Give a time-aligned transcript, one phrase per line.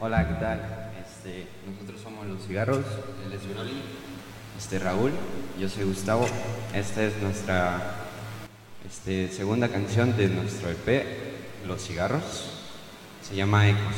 [0.00, 0.60] Hola, ¿qué tal?
[1.04, 2.84] Este, nosotros somos Los Cigarros,
[3.26, 3.82] él es Broly,
[4.56, 5.12] este, Raúl,
[5.58, 6.26] yo soy Gustavo.
[6.74, 7.96] Esta es nuestra
[8.88, 12.50] este, segunda canción de nuestro EP, Los Cigarros.
[13.22, 13.96] Se llama Ecos.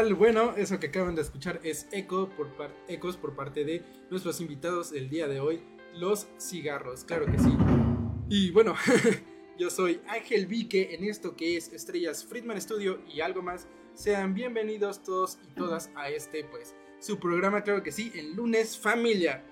[0.00, 5.28] Bueno, eso que acaban de escuchar es Echo por parte de nuestros invitados el día
[5.28, 5.62] de hoy.
[5.92, 7.54] los cigarros, claro que sí.
[8.30, 8.74] Y bueno,
[9.58, 13.66] yo soy Ángel Vique en esto que es Estrellas Friedman Studio y algo más.
[13.92, 18.78] Sean bienvenidos todos y todas a este, pues, su programa, claro que sí, el lunes
[18.78, 19.44] familia.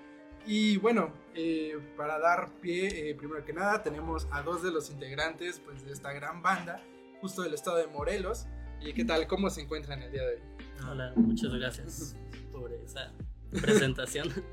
[0.47, 4.89] Y bueno, eh, para dar pie, eh, primero que nada, tenemos a dos de los
[4.89, 6.83] integrantes pues, de esta gran banda,
[7.21, 8.47] justo del estado de Morelos.
[8.81, 9.27] ¿Y qué tal?
[9.27, 10.41] ¿Cómo se encuentran el día de hoy?
[10.89, 12.15] Hola, muchas gracias
[12.51, 13.11] por esa
[13.51, 14.29] presentación.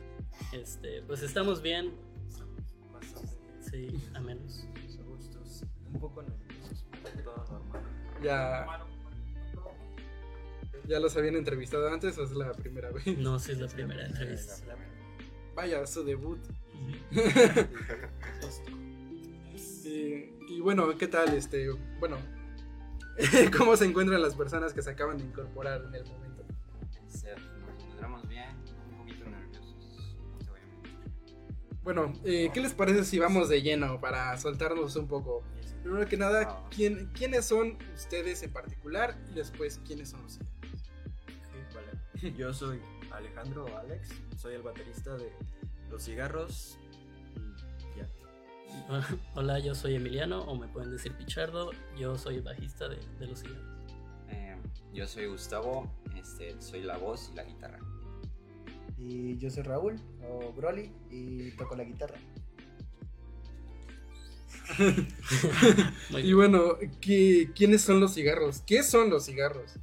[0.52, 1.94] Este, pues estamos bien,
[3.58, 4.66] sí, a menos.
[5.06, 6.84] gustos, un poco nerviosos,
[7.24, 7.82] todo normal.
[8.22, 8.66] Ya,
[10.86, 13.06] ¿Ya los habían entrevistado antes o es la primera vez?
[13.16, 14.56] No, sí es la primera entrevista.
[15.54, 16.38] Vaya, su debut.
[19.84, 21.32] y, y bueno, ¿qué tal?
[21.34, 22.18] Este, bueno,
[23.56, 26.44] ¿cómo se encuentran las personas que se acaban de incorporar en el momento?
[27.06, 28.50] Este, nos encontramos bien,
[28.90, 31.36] un poquito nerviosos, no voy a mentir.
[31.82, 35.42] Bueno, eh, ¿qué les parece si vamos de lleno para soltarnos un poco?
[35.82, 39.16] Primero que nada, ¿quién, ¿quiénes son ustedes en particular?
[39.30, 40.26] Y después, ¿quiénes son?
[41.74, 42.34] Vale.
[42.36, 42.80] Yo soy
[43.12, 45.32] Alejandro Alex, soy el baterista de
[45.88, 46.78] Los Cigarros.
[49.34, 51.70] Hola, yo soy Emiliano, o me pueden decir Pichardo.
[51.98, 53.64] Yo soy bajista de, de Los Cigarros.
[54.28, 54.56] Eh,
[54.92, 57.78] yo soy Gustavo, este, soy la voz y la guitarra.
[58.98, 62.18] Y yo soy Raúl o Broly y toco la guitarra.
[66.10, 68.62] Y bueno, ¿qué- ¿quiénes son los cigarros?
[68.62, 69.74] ¿Qué son los cigarros?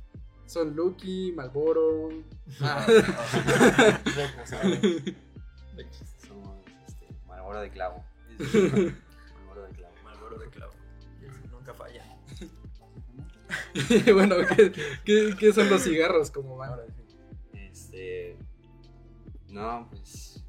[0.46, 2.10] ¿Son Lucky, Malboro?
[2.60, 2.86] Ah,
[6.28, 6.58] Somos
[6.88, 8.04] este, Marlboro de clavo.
[8.44, 9.94] Marlboro de clavo.
[10.04, 10.74] Malboro de clavo.
[11.52, 12.04] Nunca falla.
[14.14, 14.72] bueno, ¿qué,
[15.06, 16.80] qué, qué son los cigarros como van?
[17.54, 18.38] Este.
[19.50, 20.44] No, pues.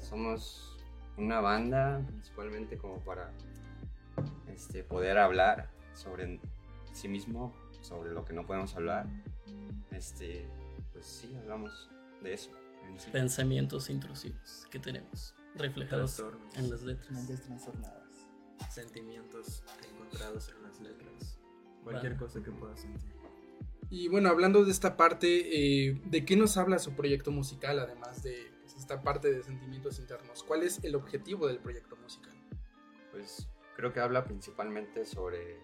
[0.00, 0.76] Somos
[1.16, 3.32] una banda, principalmente como para
[4.48, 6.40] este, poder hablar sobre
[6.92, 9.06] sí mismo, sobre lo que no podemos hablar.
[9.90, 10.48] Este.
[10.92, 11.88] Pues sí, hablamos
[12.22, 12.50] de eso.
[12.96, 13.10] sí.
[13.10, 17.10] Pensamientos intrusivos que tenemos reflejados Trastornos, en las letras.
[17.10, 18.00] Mentes trastornadas.
[18.70, 21.38] sentimientos encontrados en las letras.
[21.82, 22.24] Cualquier Vale.
[22.24, 23.10] cosa que puedas sentir.
[23.88, 28.22] Y bueno, hablando de esta parte, eh, ¿de qué nos habla su proyecto musical, además
[28.22, 30.44] de pues, esta parte de sentimientos internos?
[30.44, 32.32] ¿Cuál es el objetivo del proyecto musical?
[33.10, 35.58] Pues creo que habla principalmente sobre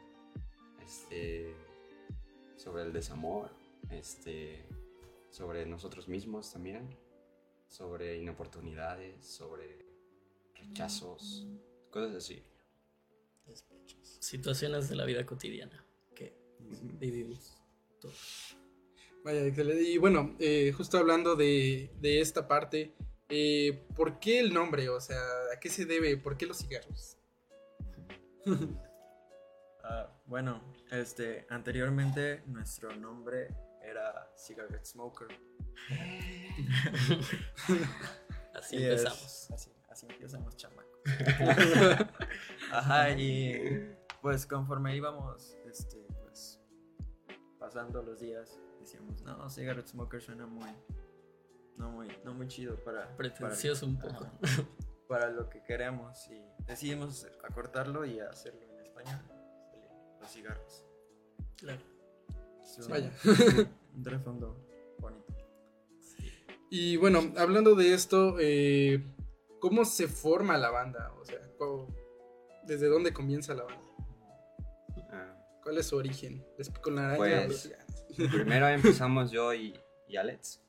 [0.85, 1.55] este
[2.57, 3.51] sobre el desamor,
[3.91, 4.67] este
[5.31, 6.89] sobre nosotros mismos también,
[7.69, 9.87] sobre inoportunidades, sobre
[10.55, 11.47] rechazos,
[11.91, 12.43] cosas así.
[13.47, 14.19] Despechos.
[14.21, 15.85] Situaciones de la vida cotidiana
[16.15, 16.37] que
[16.99, 17.57] vivimos
[18.01, 18.57] todos.
[19.25, 19.83] Vaya, excelente.
[19.83, 22.95] Y bueno, eh, justo hablando de, de esta parte,
[23.29, 24.89] eh, ¿por qué el nombre?
[24.89, 25.21] O sea,
[25.53, 26.17] ¿a qué se debe?
[26.17, 27.17] ¿Por qué los cigarros?
[29.89, 30.61] Ah, bueno,
[30.91, 33.51] este, anteriormente nuestro nombre
[33.87, 35.29] era Cigarette Smoker.
[38.55, 39.51] Así empezamos.
[39.53, 41.01] así, así empezamos, chamacos.
[42.73, 46.59] Ajá, y pues conforme íbamos, este, pues,
[47.59, 50.71] pasando los días, decíamos, no, Cigarette Smoker suena muy,
[51.77, 53.15] no muy, no muy chido para...
[53.17, 54.27] Pretencioso un poco.
[54.43, 54.65] ajá,
[55.07, 59.21] para lo que queremos y decidimos acortarlo y hacerlo en español.
[60.21, 60.85] Los cigarros.
[61.57, 61.81] Claro.
[62.89, 63.13] Vaya.
[63.97, 64.57] Un trasfondo
[64.99, 65.25] bonito.
[66.71, 69.03] Y bueno, hablando de esto, eh,
[69.61, 71.13] ¿cómo se forma la banda?
[71.21, 71.95] O sea, ¿cómo-
[72.65, 73.83] ¿desde dónde comienza la banda?
[75.11, 76.45] Ah, ¿Cuál es su origen?
[76.59, 77.47] Les pico la araña.
[77.47, 77.73] Pues,
[78.33, 79.79] primero empezamos yo y,
[80.09, 80.63] y Alex,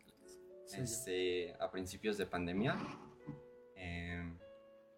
[0.65, 2.75] Sí, este, a principios de pandemia.
[3.75, 4.37] Em,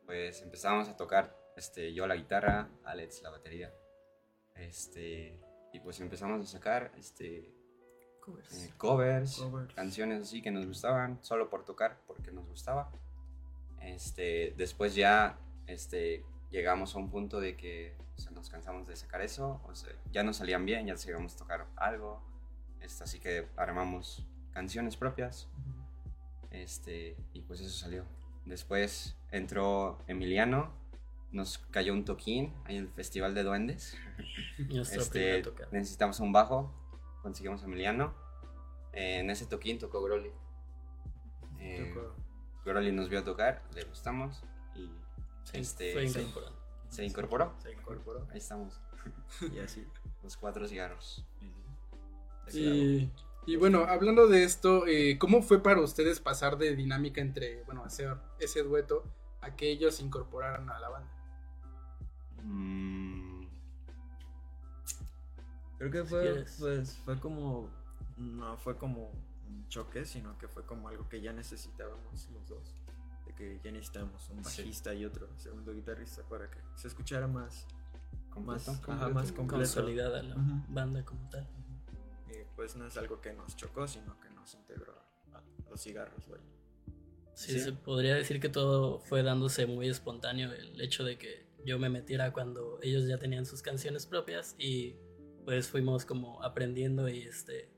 [0.05, 3.71] pues empezamos a tocar este, yo la guitarra, Alex la batería.
[4.55, 5.39] Este,
[5.73, 7.53] y pues empezamos a sacar este,
[8.19, 8.63] Covers.
[8.63, 9.73] eh, covers, Covers.
[9.73, 12.91] canciones así que nos gustaban, solo por tocar, porque nos gustaba.
[13.81, 18.95] Este, después ya este, llegamos a un punto de que o sea, nos cansamos de
[18.95, 22.21] sacar eso, o sea, ya no salían bien, ya queríamos tocar algo,
[22.81, 25.47] este, así que armamos canciones propias,
[26.51, 28.05] este, y pues eso salió.
[28.45, 30.73] Después entró Emiliano,
[31.31, 33.97] nos cayó un toquín ahí en el Festival de Duendes.
[34.69, 36.73] Este, necesitamos un bajo,
[37.21, 38.13] conseguimos a Emiliano.
[38.93, 40.31] Eh, en ese toquín tocó Groli.
[41.59, 42.13] Eh, Tocó-
[42.65, 44.43] Groli nos vio tocar, le gustamos
[44.75, 44.89] y
[45.43, 46.25] Se este, fue se-
[46.89, 47.53] se incorporó.
[47.59, 48.27] Se incorporó.
[48.31, 48.79] Ahí estamos,
[49.53, 49.85] Y así.
[50.23, 51.25] los cuatro cigarros.
[52.51, 53.09] Y,
[53.45, 57.83] Y bueno, hablando de esto, eh, ¿cómo fue para ustedes pasar de dinámica entre, bueno,
[57.83, 59.03] hacer ese dueto
[59.41, 61.11] a que ellos se incorporaran a la banda?
[62.43, 63.45] Mm,
[65.77, 66.57] Creo que fue, quieres.
[66.59, 67.69] pues, fue como,
[68.17, 69.11] no fue como
[69.47, 72.75] un choque, sino que fue como algo que ya necesitábamos los dos.
[73.25, 74.61] De que ya necesitábamos un Sí.
[74.63, 77.65] bajista y otro segundo guitarrista para que se escuchara más,
[78.35, 78.91] más, completo.
[78.91, 79.57] ajá, más completo.
[79.63, 80.63] Consolidada la Ujú.
[80.69, 81.47] banda como tal.
[82.27, 84.93] Y pues no es algo que nos chocó, sino que nos integró
[85.33, 86.41] a, a los cigarros, güey.
[87.35, 87.59] Sí, Sí.
[87.61, 90.51] se podría decir que todo fue dándose muy espontáneo.
[90.51, 94.95] El hecho de que yo me metiera cuando ellos ya tenían sus canciones propias y
[95.45, 97.71] pues fuimos como aprendiendo y este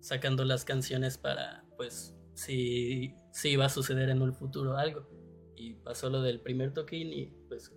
[0.00, 5.08] sacando las canciones para pues si, si iba a suceder en un futuro algo.
[5.56, 7.72] Y pasó lo del primer toquín y pues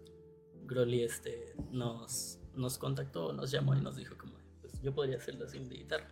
[0.63, 5.35] Groli este, nos, nos contactó, nos llamó y nos dijo como pues yo podría hacer
[5.35, 6.09] la segunda guitarra.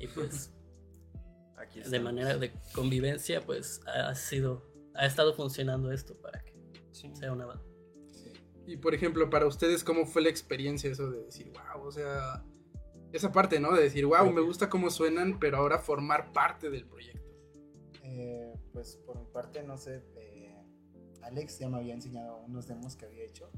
[0.00, 0.52] Y pues
[1.56, 4.62] Aquí de manera de convivencia, pues ha sido,
[4.94, 6.54] ha estado funcionando esto para que
[6.92, 7.10] Sí.
[7.14, 7.62] sea una banda.
[8.66, 12.44] Y por ejemplo, para ustedes, ¿cómo fue la experiencia eso de decir, wow, o sea,
[13.12, 13.72] esa parte, ¿no?
[13.74, 17.30] De decir, wow, me gusta cómo suenan, pero ahora formar parte del proyecto.
[18.02, 20.54] Eh, pues por mi parte, no sé, eh,
[21.22, 23.50] Alex ya me había enseñado unos demos que había hecho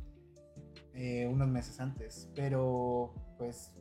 [0.94, 3.72] eh, unos meses antes, pero pues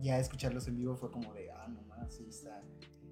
[0.00, 2.62] ya escucharlos en vivo fue como de, ah, nomás, sí está,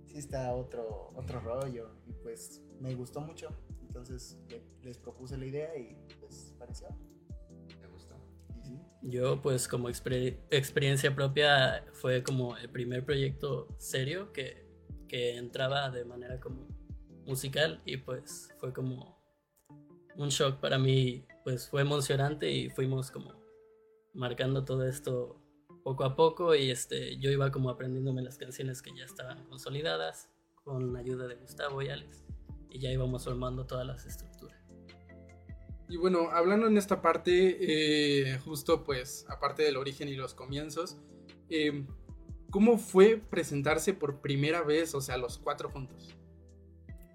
[0.06, 3.48] sí está otro, otro rollo, y pues me gustó mucho,
[3.80, 6.88] entonces le- les propuse la idea y pues pareció.
[9.02, 14.64] Yo, pues, como exper- experiencia propia, fue como el primer proyecto serio que,
[15.08, 16.68] que entraba de manera como
[17.26, 19.18] musical y pues fue como
[20.16, 23.32] un shock para mí, pues fue emocionante y fuimos como
[24.14, 25.40] marcando todo esto
[25.84, 30.30] poco a poco y este yo iba como aprendiéndome las canciones que ya estaban consolidadas
[30.64, 32.24] con ayuda de Gustavo y Alex
[32.70, 34.61] y ya íbamos formando todas las estructuras.
[35.92, 37.58] Y bueno, hablando en esta parte,
[38.32, 40.96] eh, justo pues, aparte del origen y los comienzos,
[41.50, 41.84] eh,
[42.50, 46.16] ¿cómo fue presentarse por primera vez, o sea, los cuatro juntos?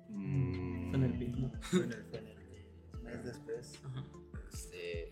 [0.09, 0.91] Mm.
[0.91, 1.91] Fue en el- Fue en
[2.27, 3.79] el mes después.
[3.83, 4.05] Ajá.
[4.53, 5.11] Este,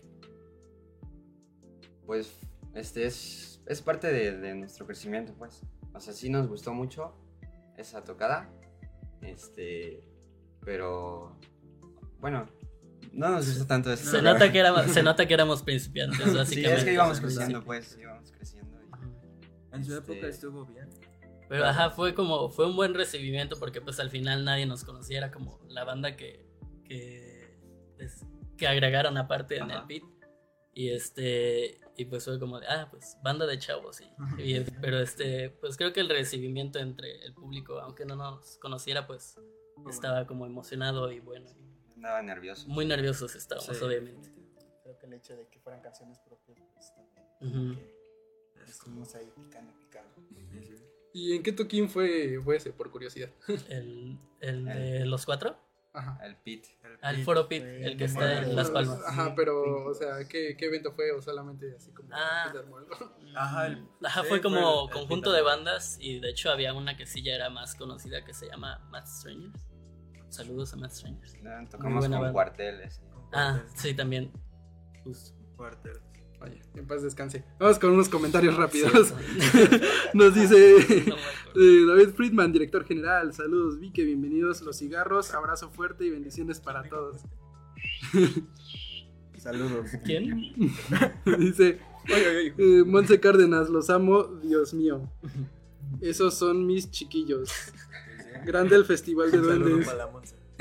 [2.06, 2.38] pues
[2.74, 5.60] este es, es parte de, de nuestro crecimiento, pues.
[5.92, 7.16] O sea, sí nos gustó mucho
[7.76, 8.48] esa tocada.
[9.22, 10.06] Este,
[10.60, 11.36] pero
[12.20, 12.46] bueno,
[13.16, 14.10] no nos gustó tanto esto.
[14.10, 16.74] Se nota, que éramos, se nota que éramos principiantes, Sí, básicamente.
[16.78, 17.22] es que íbamos Sí.
[17.24, 18.78] creciendo, pues, íbamos creciendo.
[18.80, 20.88] y- En su Este- época estuvo bien.
[21.48, 25.18] Pero ajá, fue como, fue un buen recibimiento porque pues al final nadie nos conocía,
[25.18, 26.44] era como la banda que,
[26.84, 27.58] que,
[27.96, 28.24] pues,
[28.56, 30.02] que agregaron aparte en el beat.
[30.74, 34.00] Y este, y pues fue como de, ah, pues banda de chavos.
[34.38, 38.58] Y, y pero este, pues creo que el recibimiento entre el público, aunque no nos
[38.58, 39.36] conociera, pues
[39.88, 41.48] estaba como emocionado y bueno.
[41.58, 41.65] y
[42.06, 42.68] Andaba nervioso.
[42.68, 43.84] muy nerviosos estábamos, Sí.
[43.84, 44.30] obviamente.
[44.84, 47.26] Creo que el hecho de que fueran canciones propias, pues también.
[47.74, 47.80] Ujú.
[48.64, 50.10] que Estuvimos ahí picando, picando.
[51.12, 53.30] ¿Y en qué toquín fue, fue ese, por curiosidad?
[53.68, 55.56] El, el de los cuatro,
[55.92, 56.18] Ajá.
[56.24, 56.66] El pit.
[57.00, 59.00] al Foro Pit, el que el está en Las Palmas.
[59.06, 61.10] Ajá, pero, o sea, ¿qué, qué evento fue?
[61.12, 62.10] ¿O solamente así como...
[62.12, 62.52] Ah.
[63.36, 65.64] Ajá, el- Ajá, sí, fue como el- el conjunto de Band.
[65.64, 68.78] bandas y de hecho había una que sí ya era más conocida que se llama
[68.90, 69.64] Mad Strangers.
[70.28, 71.36] Saludos a Mad Strangers.
[71.42, 72.32] No, Tocamos con banda.
[72.32, 73.00] cuarteles.
[73.32, 74.30] Ah, sí, también.
[75.04, 75.34] Justo.
[75.56, 75.98] Cuartel.
[76.38, 77.44] Vaya, en paz descanse.
[77.58, 79.08] Vamos con unos comentarios rápidos.
[79.08, 79.58] Sí,
[80.14, 83.32] Nos dice eh, David Friedman, director general.
[83.32, 85.32] Saludos, Vique, bienvenidos los cigarros.
[85.32, 87.22] Abrazo fuerte y bendiciones para todos.
[89.38, 89.90] Saludos.
[90.04, 90.52] ¿Quién?
[91.38, 91.78] dice
[92.08, 95.08] eh, Monse Cárdenas, los amo, Dios mío.
[96.00, 97.50] Esos son mis chiquillos.
[98.44, 99.88] Grande el Festival de Duendes.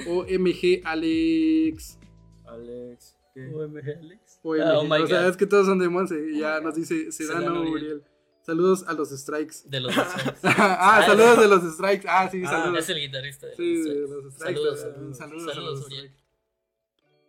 [0.08, 1.98] OMG Alex.
[2.46, 3.17] Alex.
[3.34, 3.48] ¿qué?
[3.53, 4.39] OMG Alex.
[4.44, 4.62] OMG.
[4.62, 5.29] Ah, oh my o sea, God.
[5.29, 6.32] es que todos son de Monse.
[6.32, 8.03] Y ya nos dice Sedano Uriel.
[8.41, 9.55] Saludos a los strikes.
[9.65, 10.39] De los Strikes.
[10.44, 12.08] ah, saludos de los strikes.
[12.08, 12.79] Ah, sí, Ah, saludos.
[12.84, 14.62] Es el guitarrista de Sí, los de Strikes.
[14.62, 15.15] los strikes.
[15.17, 15.53] Saludos, saludos.
[15.55, 16.12] saludos a Uriel.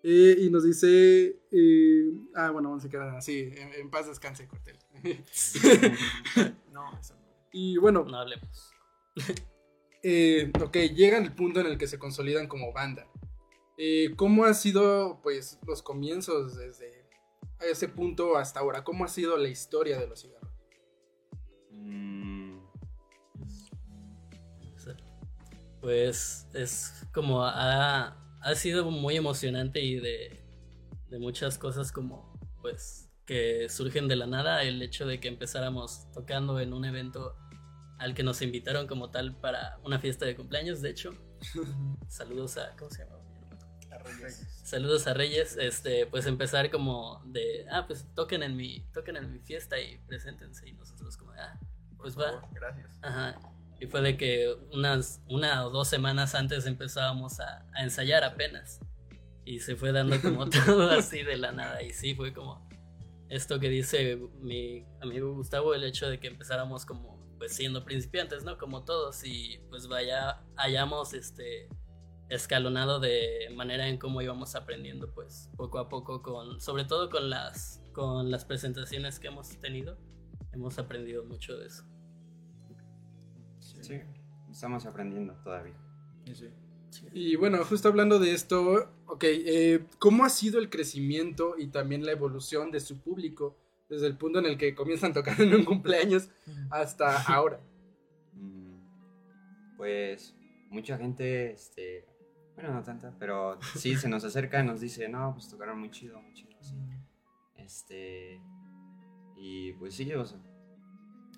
[0.02, 1.40] Eh, y nos dice.
[1.50, 4.76] eh, ah, bueno, Monse Cárdenas, sí, en, en paz descanse, Cortel.
[6.72, 7.20] No, eso no.
[7.52, 8.70] y bueno, No hablemos.
[10.02, 13.06] Eh, ok, llegan el punto en el que se consolidan como banda.
[13.78, 17.06] Eh, ¿Cómo ha sido, pues, los comienzos desde
[17.60, 18.84] ese punto hasta ahora?
[18.84, 20.50] ¿Cómo ha sido la historia de los cigarros?
[21.70, 22.36] Mm,
[25.86, 30.42] Pues es como ha, ha sido muy emocionante y de,
[31.10, 36.10] de muchas cosas como pues que surgen de la nada el hecho de que empezáramos
[36.12, 37.36] tocando en un evento
[37.98, 41.14] al que nos invitaron como tal para una fiesta de cumpleaños, de hecho.
[42.08, 43.16] Saludos a, ¿cómo se llama?
[44.62, 49.32] Saludos a Reyes, este, pues empezar como de, ah, pues toquen en mi, toquen en
[49.32, 51.58] mi fiesta y preséntense y nosotros como, ah,
[51.96, 52.42] pues va.
[52.52, 52.90] Gracias.
[53.02, 53.38] Ajá.
[53.80, 58.80] Y fue de que unas una o dos semanas antes empezábamos a, a ensayar apenas.
[59.44, 61.82] Y se fue dando como todo así de la nada.
[61.82, 62.66] Y sí, fue como
[63.28, 68.44] esto que dice mi amigo Gustavo, el hecho de que empezáramos como pues siendo principiantes,
[68.44, 68.58] ¿no?
[68.58, 69.24] Como todos.
[69.24, 71.68] Y pues vaya, hayamos este
[72.28, 77.30] escalonado de manera en cómo íbamos aprendiendo pues poco a poco con sobre todo con
[77.30, 79.96] las con las presentaciones que hemos tenido
[80.52, 81.84] hemos aprendido mucho de eso
[83.86, 84.00] Sí,
[84.50, 85.76] estamos aprendiendo todavía.
[87.12, 92.04] Y bueno, justo hablando de esto, ok, eh, ¿cómo ha sido el crecimiento y también
[92.04, 93.56] la evolución de su público
[93.88, 96.28] desde el punto en el que comienzan tocando en un cumpleaños
[96.70, 97.60] hasta ahora?
[98.34, 98.76] Mm,
[99.76, 100.34] Pues
[100.70, 102.04] mucha gente, este,
[102.54, 105.90] bueno, no tanta, pero sí se nos acerca y nos dice, no, pues tocaron muy
[105.90, 106.74] chido, muy chido, sí.
[107.56, 108.40] Este,
[109.36, 110.38] y pues sí, o sea,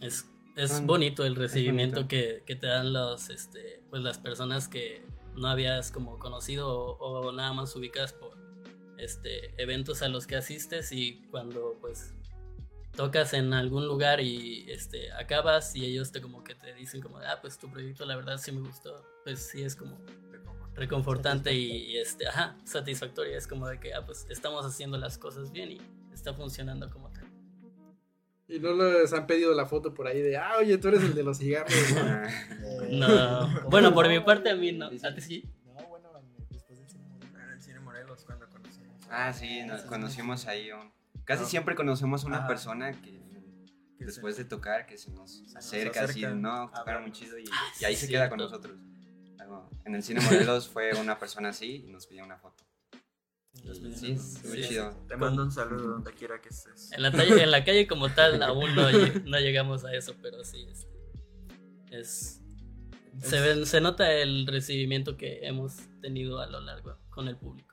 [0.00, 2.08] Es, es Son- bonito el recibimiento bonito.
[2.08, 5.04] que, que te dan los, este, pues las personas que
[5.36, 8.36] no habías como conocido o, o nada más ubicas por
[8.98, 12.14] este, eventos a los que asistes y cuando pues
[12.92, 17.18] tocas en algún lugar y este, acabas y ellos te como que te dicen como,
[17.18, 19.96] ah, pues tu proyecto la verdad sí me gustó, pues sí es como
[20.74, 25.18] reconfortante y, y, este, ajá, satisfactorio, es como de que, ah, pues estamos haciendo las
[25.18, 25.80] cosas bien y
[26.12, 27.24] está funcionando como tal.
[28.50, 31.14] Y no les han pedido la foto por ahí de, ah, oye, tú eres el
[31.14, 31.72] de los cigarros.
[31.94, 32.28] ¿no?
[32.90, 35.44] No, bueno, por mi parte a mí no, a ti sí.
[35.66, 37.34] No, bueno, en- después del cine Morelos.
[37.44, 38.96] En el cine Morelos cuando conocimos.
[39.10, 40.70] ah, sí, nos conocimos ahí.
[40.72, 40.90] un-
[41.28, 42.48] Casi siempre conocemos a una Ajá.
[42.48, 43.18] persona que
[43.98, 47.02] Que después se- de tocar, que se nos nos acerca así, acerca no, a tocaron
[47.02, 47.18] muy vernos.
[47.18, 48.56] chido y, Ah, y ahí sí, se queda con cierto.
[48.56, 48.78] nosotros.
[49.38, 52.64] Algo- En el cine Morelos fue una persona así y nos pidió una foto.
[53.52, 54.62] Sí, estuvo Sí.
[54.68, 54.90] chido.
[55.08, 56.92] Te mando un saludo donde quiera que estés.
[56.92, 58.88] En la, calle, en la calle como tal aún no,
[59.24, 60.88] no llegamos a eso, pero sí, este,
[61.90, 62.40] es,
[63.20, 67.67] se, ven- se nota el recibimiento que hemos tenido a lo largo con el público,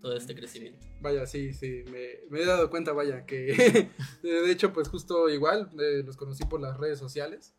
[0.00, 0.86] todo este crecimiento.
[1.00, 3.90] Vaya, sí, sí, me, me he dado cuenta, vaya, que
[4.22, 7.54] de hecho, pues justo igual, eh, los conocí por las redes sociales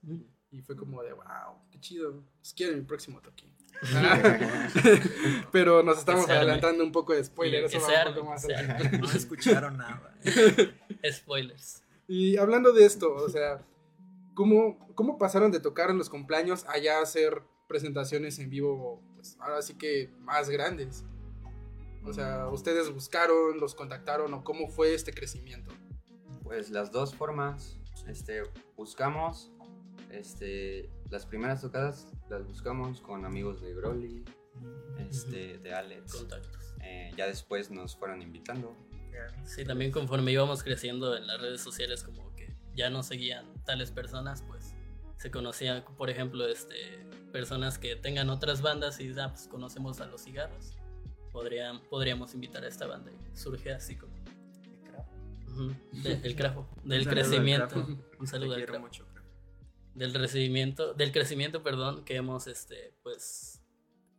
[0.51, 3.53] y fue como de, wow, qué chido, los quiero mi próximo toquín.
[5.51, 8.45] Pero nos estamos adelantando un poco de spoiler, Que eso va un poco más.
[8.99, 10.17] No escucharon nada.
[11.11, 11.83] Spoilers.
[12.07, 13.65] Y hablando de esto, o sea,
[14.33, 19.37] ¿cómo, ¿cómo pasaron de tocar en los cumpleaños allá a hacer presentaciones en vivo, pues
[19.39, 21.05] ahora sí que más grandes?
[22.03, 25.73] O sea, ¿ustedes buscaron, los contactaron o cómo fue este crecimiento?
[26.43, 28.43] Pues las dos formas, este,
[28.75, 29.51] buscamos,
[30.09, 34.25] este, las primeras tocadas las buscamos con amigos de Broly,
[34.99, 36.13] este, de Alex.
[36.13, 36.73] Contactos.
[36.81, 38.75] Eh, ya después nos fueron invitando.
[39.43, 43.91] Sí, también conforme íbamos creciendo en las redes sociales, como que ya nos seguían tales
[43.91, 44.73] personas, pues
[45.17, 46.75] se conocían, por ejemplo, este,
[47.33, 50.78] personas que tengan otras bandas y ah, pues conocemos a los cigarros.
[51.31, 54.13] Podrían, podríamos invitar a esta banda y surge así como
[55.91, 57.75] de- el crafo, del Un saludo al crecimiento.
[58.19, 58.85] Un saludo Te al quiero crafo.
[58.85, 59.07] mucho.
[59.07, 59.27] Crafo.
[59.95, 63.61] Del recibimiento, del crecimiento, perdón, que hemos este, pues,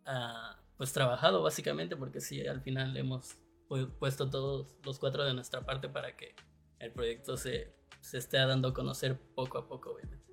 [0.05, 5.33] ah, pues trabajado básicamente, porque sí, al final hemos pu- puesto todos los cuatro de
[5.35, 6.35] nuestra parte para que
[6.79, 10.30] el proyecto se, se esté dando a conocer poco a poco, obviamente.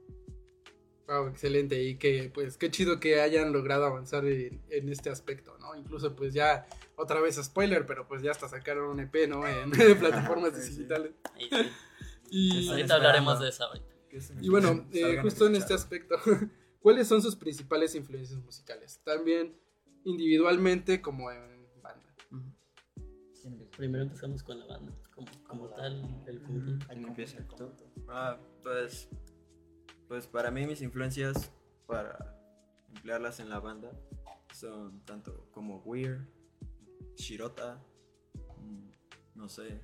[1.07, 1.81] Wow, excelente.
[1.81, 5.73] Y que, pues, qué chido que hayan logrado avanzar en, en este aspecto, ¿no?
[5.75, 6.67] Incluso, pues, ya,
[6.97, 9.47] otra vez spoiler, pero pues ya hasta sacaron un EP, ¿no?
[9.47, 10.69] En plataformas Sí, sí.
[10.77, 11.11] digitales.
[11.39, 13.87] Y, sí, Y, ahorita hablaremos de eso ahorita.
[14.41, 16.15] Y bueno, eh, justo en este aspecto,
[16.81, 18.99] ¿cuáles son sus principales influencias musicales?
[19.03, 19.55] También
[20.03, 22.15] individualmente como en banda.
[23.77, 27.45] Primero empezamos con la banda, como, como tal, el ¿Quién como- empieza?
[27.47, 27.71] como-
[28.09, 29.07] Ah, pues,
[30.07, 31.51] pues para mí mis influencias
[31.85, 32.35] para
[32.95, 33.91] emplearlas en la banda
[34.53, 36.25] son tanto como Weird,
[37.15, 37.81] Shirota,
[38.59, 38.89] mm,
[39.35, 39.81] no sé,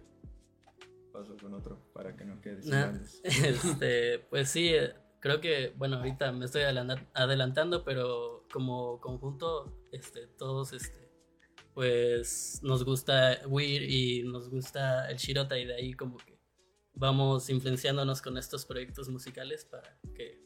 [1.11, 2.93] paso con otro para que no quede sin Nah.
[3.23, 9.77] Este, pues sí, eh, creo que, bueno, ahorita me estoy adelanta- adelantando, pero como conjunto,
[9.91, 11.11] este, todos, este,
[11.73, 16.32] pues nos gusta Weird y nos gusta el Shirota y de ahí como que
[16.95, 20.41] vamos influenciándonos con estos proyectos musicales para que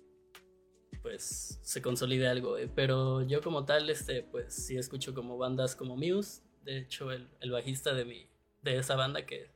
[1.01, 2.57] pues se consolide algo.
[2.57, 2.69] eh.
[2.73, 7.29] Pero yo como tal, este, pues sí escucho como bandas como Muse, de hecho el,
[7.39, 8.29] el bajista de mi,
[8.61, 9.51] de esa banda que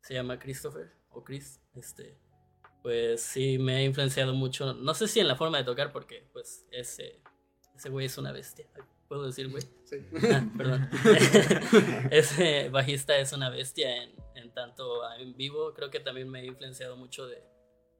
[0.00, 2.18] se llama Christopher o Chris, este,
[2.82, 6.28] pues sí me ha influenciado mucho, no sé si en la forma de tocar, porque
[6.32, 7.20] pues ese,
[7.76, 8.66] ese güey es una bestia.
[9.08, 9.62] ¿Puedo decir güey?
[9.84, 9.96] Sí.
[10.32, 10.88] Ah, perdón.
[12.10, 15.72] Ese bajista es una bestia en, en tanto en vivo.
[15.74, 17.42] Creo que también me ha influenciado mucho de,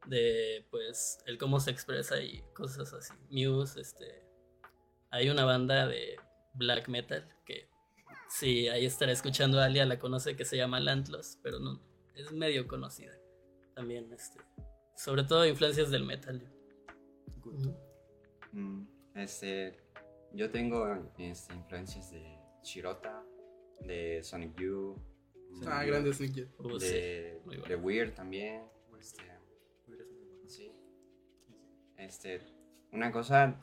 [0.07, 3.13] de pues el cómo se expresa y cosas así.
[3.31, 4.25] Muse, este.
[5.11, 6.17] Hay una banda de
[6.55, 7.69] black metal que
[8.29, 11.81] sí, ahí estará escuchando a Alia, la conoce que se llama Lantlos, pero no,
[12.17, 13.13] es medio conocida.
[13.75, 14.41] También, este.
[14.97, 16.43] Sobre todo influencias del metal.
[18.53, 19.79] Mm, Este,
[20.37, 20.87] yo tengo
[21.19, 23.25] este, influencias de Shirota,
[23.81, 24.99] de Sonic Youth,
[25.65, 26.11] Ah, mm, grande.
[26.11, 26.29] Uh, sí,
[26.87, 27.65] de, bueno.
[27.65, 28.63] de Weird también.
[28.99, 29.23] Este,
[30.47, 30.73] sí.
[31.97, 32.41] Este,
[32.93, 33.59] una cosa,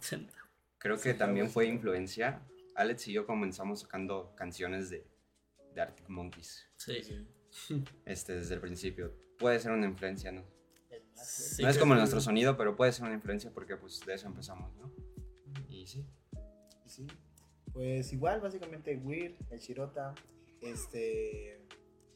[0.77, 2.41] creo que también fue influencia.
[2.75, 5.05] Alex y yo comenzamos sacando canciones de,
[5.75, 6.67] de Arctic Monkeys.
[6.77, 7.27] Sí.
[8.05, 9.15] Este, desde el principio.
[9.37, 10.43] Puede ser una influencia, ¿no?
[11.13, 14.25] Sí, no es como nuestro sonido, pero puede ser una influencia porque pues de eso
[14.25, 14.91] empezamos, ¿no?
[15.69, 16.07] Y sí.
[16.93, 17.07] Sí.
[17.73, 20.13] Pues igual, básicamente Weird, el Shirota,
[20.61, 21.59] este,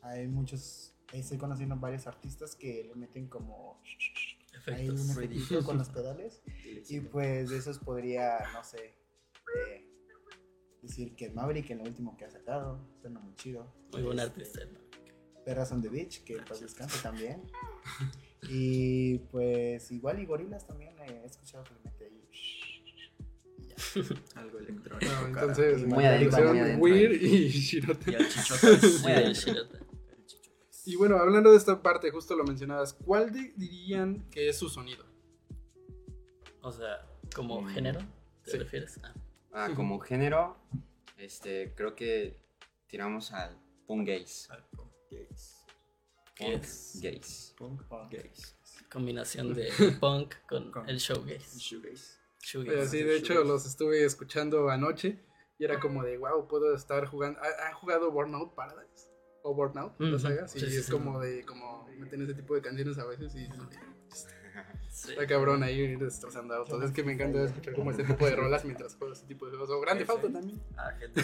[0.03, 3.81] hay muchos, estoy conociendo varios artistas que le meten como
[4.67, 6.43] hay un efectito con los pedales
[6.89, 8.93] y pues de esos podría, no sé,
[9.55, 9.87] eh,
[10.83, 13.73] decir que Maverick en lo último que ha sacado, suena muy chido.
[13.93, 14.61] Muy buen Este, artista.
[15.43, 17.41] Perras on the Beach, que pues descanse también.
[18.49, 21.73] Y pues igual y Gorilas también he escuchado que
[24.35, 25.11] Algo electrónico.
[25.11, 25.41] No, cara.
[25.41, 26.83] entonces, Muy adentro, muy adentro.
[26.83, 28.11] Weird y Shirota.
[28.11, 28.83] Y al chichotas.
[29.03, 29.33] Muy el adentro.
[29.53, 29.79] Shirota.
[30.85, 34.69] Y bueno, hablando de esta parte, justo lo mencionabas, ¿cuál di- dirían que es su
[34.69, 35.05] sonido?
[36.61, 37.05] O sea,
[37.35, 37.99] como Mm, género,
[38.43, 38.57] ¿te sí.
[38.57, 38.99] refieres?
[39.03, 39.13] Ah,
[39.51, 40.57] Ah, como género,
[41.17, 42.39] este, creo que
[42.87, 44.47] tiramos al punk gaze.
[44.51, 45.55] Al punk gays.
[46.35, 46.63] ¿Qué Punk
[47.03, 47.53] gaze.
[47.57, 48.11] Punk Punk.
[48.11, 48.55] gays.
[48.91, 51.59] combinación de punk con, Con- el showgaze.
[51.59, 51.59] Shoegaze.
[51.59, 52.16] Shoegaze.
[52.55, 55.19] Eh, sí, de hecho los estuve escuchando anoche
[55.59, 57.39] y era como de, wow, puedo estar jugando.
[57.41, 59.11] ¿Ha- ¿Han jugado Burnout Paradise?
[59.43, 59.99] ¿O Burnout?
[59.99, 60.19] La Ujú.
[60.19, 60.47] saga.
[60.47, 60.91] Sí, Sí, sí, es sí.
[60.91, 63.47] como de, como meten ese tipo de canciones a veces y
[64.89, 66.83] está cabrón ahí destrozando autos.
[66.83, 69.51] Es que me encanta escuchar como este tipo de rolas mientras juego este tipo de
[69.51, 69.69] juegos.
[69.69, 70.15] O Grande Sí, sí.
[70.15, 70.61] Auto también.
[70.77, 71.21] Ah, gente.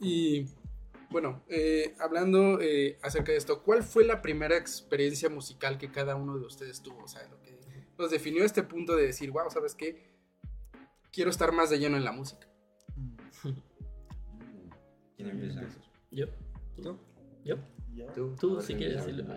[0.00, 0.46] Y
[1.10, 6.14] bueno, eh, hablando eh, acerca de esto, ¿cuál fue la primera experiencia musical que cada
[6.16, 7.04] uno de ustedes tuvo?
[7.04, 7.47] O sea, lo que
[7.98, 10.16] nos definió este punto de decir, wow, ¿sabes qué?
[11.12, 12.48] Quiero estar más de lleno en la música.
[15.16, 15.62] ¿Quién empieza?
[16.10, 16.26] ¿Yo?
[16.80, 16.98] ¿Tú?
[17.44, 17.56] ¿Yo?
[17.92, 18.06] Yo.
[18.12, 19.34] Tú, Tú, ver, si ¿quién quieres decirlo.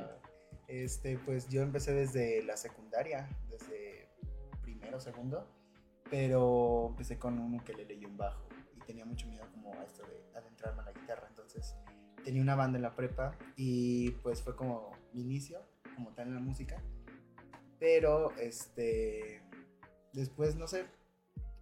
[0.68, 4.10] Este, pues yo empecé desde la secundaria, desde
[4.62, 5.48] primero, segundo,
[6.10, 10.04] pero empecé con un ukelele y un bajo y tenía mucho miedo como a esto
[10.04, 11.76] de adentrarme a la guitarra, entonces
[12.24, 15.62] tenía una banda en la prepa y pues fue como mi inicio
[15.96, 16.82] como tal en la música,
[17.82, 19.42] pero este,
[20.14, 20.86] después no sé,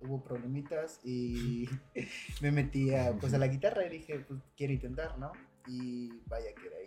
[0.02, 1.70] hubo problemitas y
[2.42, 5.32] me metí a, pues a la guitarra y dije, pues quiero intentar, ¿no?
[5.66, 6.86] Y vaya que de ahí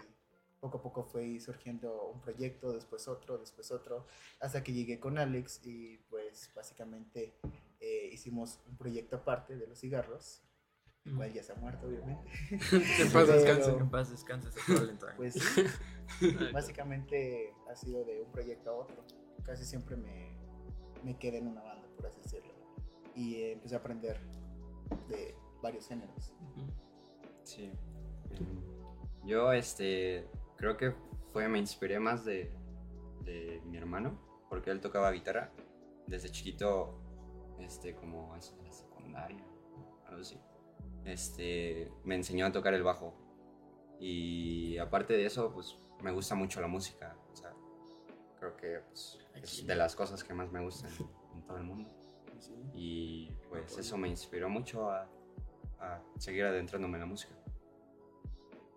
[0.60, 4.06] poco a poco fue surgiendo un proyecto, después otro, después otro,
[4.38, 7.34] hasta que llegué con Alex y pues básicamente
[7.80, 10.42] eh, hicimos un proyecto aparte de los cigarros,
[11.06, 12.30] el cual ya se ha muerto obviamente.
[12.70, 13.74] Que en paz descanse.
[13.74, 15.06] Que en paz descanse ese talento.
[15.16, 15.64] Pues sí,
[16.52, 19.21] básicamente ha sido de un proyecto a otro.
[19.44, 20.36] Casi siempre me,
[21.02, 22.52] me quedé en una banda, por así decirlo.
[23.14, 24.18] Y empecé a aprender
[25.08, 26.32] de varios géneros.
[27.44, 27.70] Sí.
[29.24, 30.94] Yo, este, creo que
[31.32, 32.52] fue, me inspiré más de,
[33.24, 35.52] de mi hermano, porque él tocaba guitarra
[36.06, 36.98] desde chiquito,
[37.58, 39.44] este, como en la secundaria,
[40.06, 40.38] algo así.
[41.04, 43.14] Este, me enseñó a tocar el bajo.
[43.98, 47.51] Y aparte de eso, pues, me gusta mucho la música, o sea,
[48.42, 50.90] creo que pues, es de las cosas que más me gustan
[51.34, 51.88] en todo el mundo.
[52.74, 55.08] Y pues eso me inspiró mucho a,
[55.78, 57.32] a seguir adentrándome en la música.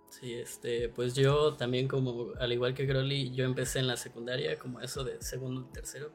[0.10, 4.58] Sí, este, pues yo también como, al igual que Groli, yo empecé en la secundaria,
[4.60, 6.12] como eso de segundo y tercero.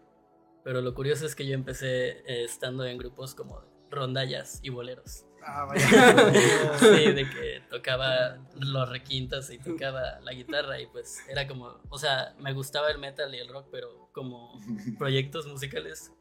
[0.62, 5.26] Pero lo curioso es que yo empecé eh, estando en grupos como rondallas y boleros.
[5.42, 5.86] Ah, vaya.
[6.78, 11.98] Sí, de que tocaba los requintos y tocaba la guitarra y pues era como, o
[11.98, 14.58] sea, me gustaba el metal y el rock, pero como
[14.98, 16.12] proyectos musicales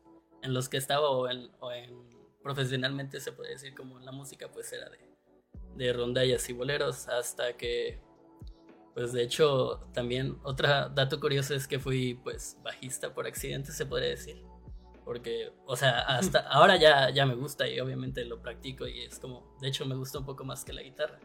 [0.41, 2.10] en los que estaba o en, o en
[2.43, 4.99] profesionalmente se puede decir como la música pues era de,
[5.75, 8.01] de rondallas y boleros hasta que
[8.93, 13.86] pues de hecho también otro dato curioso es que fui pues bajista por accidente se
[13.86, 14.41] podría decir
[15.09, 19.17] porque o sea hasta ahora ya ya me gusta y obviamente lo practico y es
[19.17, 21.19] como de hecho me gusta un poco más que la guitarra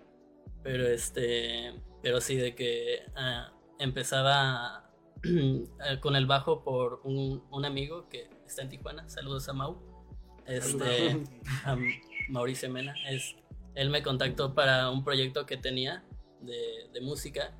[0.62, 4.90] pero este pero sí de que ah, empezaba
[5.22, 9.06] eh, con el bajo por un, un amigo que está en Tijuana.
[9.06, 9.82] Saludos a Mau.
[10.46, 11.22] Este,
[11.66, 11.76] a
[12.30, 12.94] Mauricio Mena.
[13.10, 13.36] Es,
[13.74, 16.04] él me contactó para un proyecto que tenía
[16.40, 17.54] de, de música,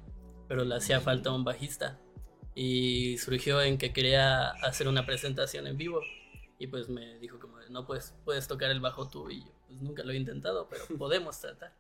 [0.49, 2.01] pero le hacía falta un bajista.
[2.55, 6.01] Y surgió en que quería hacer una presentación en vivo.
[6.59, 9.53] Y pues me dijo como, no puedes, puedes tocar el bajo tú y yo.
[9.67, 11.75] Pues nunca lo he intentado, pero podemos tratar.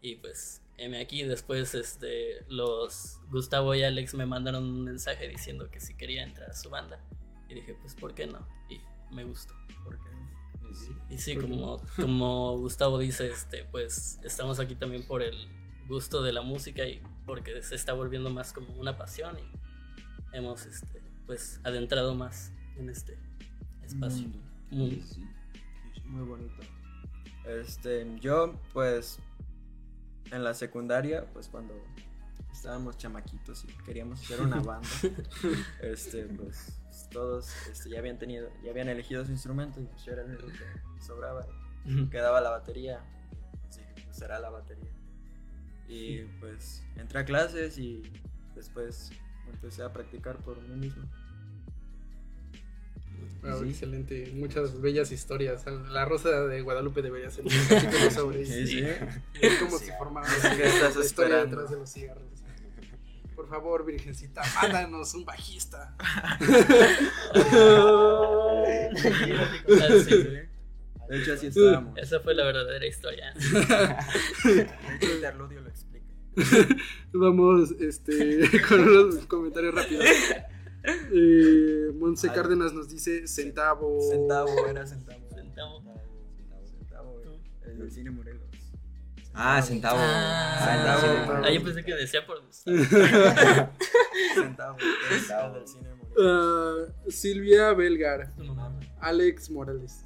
[0.00, 5.70] Y pues, M aquí, después este, los Gustavo y Alex me mandaron un mensaje diciendo
[5.70, 7.02] que si quería entrar a su banda.
[7.48, 8.46] Y dije, pues, ¿por qué no?
[8.68, 8.80] Y
[9.14, 9.54] me gustó.
[9.82, 10.10] Porque
[11.10, 15.48] Y sí, como, como Gustavo dice, este, pues estamos aquí también por el
[15.88, 19.63] gusto de la música y porque se está volviendo más como una pasión y
[20.34, 23.16] hemos este, pues adentrado más en este
[23.82, 24.28] espacio.
[24.70, 25.04] Mundo.
[26.04, 26.62] muy bonito.
[27.46, 29.18] Este, yo pues
[30.30, 31.74] en la secundaria, pues cuando
[32.52, 34.88] estábamos chamaquitos y queríamos hacer una banda,
[35.82, 40.12] este, pues todos este, ya habían tenido, ya habían elegido su instrumento y pues yo
[40.12, 41.46] era el único que sobraba.
[42.10, 43.04] Quedaba la batería,
[43.68, 44.90] así que pues será la batería.
[45.86, 48.02] Y pues entré a clases y
[48.54, 49.10] después
[49.54, 51.04] empecé a practicar por mí mismo.
[53.42, 53.68] Wow, Sí.
[53.70, 55.64] Excelente, muchas bellas historias.
[55.90, 58.52] La Rosa de Guadalupe debería ser un capítulo sobre eso.
[58.54, 58.84] Sí, sí.
[59.84, 62.22] Se formaron ¿Qué estás la historia detrás de los cigarros.
[63.36, 65.94] Por favor, Virgencita, mándanos un bajista.
[65.98, 66.38] Ah,
[71.08, 71.98] De hecho así estábamos.
[71.98, 73.34] esa fue la verdadera historia.
[74.44, 75.93] El interludio lo explica.
[77.12, 80.04] Vamos este, con unos comentarios rápidos.
[81.12, 82.30] Eh, Monse.
[82.32, 84.00] Cárdenas nos dice centavo.
[84.10, 85.20] Centavo, era centavo.
[85.34, 85.82] Centavo.
[86.64, 87.22] Centavo,
[87.62, 88.42] el del cine Morelos.
[89.32, 89.98] Ah, centavo.
[90.00, 91.42] Ah, centavo.
[91.44, 92.42] ah, yo pensé que decía por.
[94.34, 94.76] Centavo,
[95.08, 96.18] centavo del cine Morelos.
[96.20, 98.32] Ah, Silvia Belgar.
[99.00, 100.04] Alex Morales.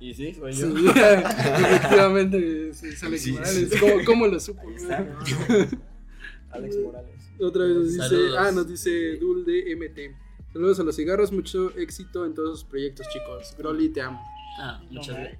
[0.00, 3.68] Y sí, soy Sí, efectivamente es, es Alex Sí, Morales.
[3.70, 3.78] sí.
[3.78, 4.62] ¿Cómo, cómo lo supo?
[6.50, 7.10] Alex Morales.
[7.40, 8.36] Otra vez nos dice, Saludos.
[8.38, 10.52] ah, nos dice Dul de MT.
[10.52, 13.54] Saludos a los cigarros, mucho éxito en todos sus proyectos, chicos.
[13.56, 14.20] Groli, te amo.
[14.60, 15.38] Ah, muchas gracias.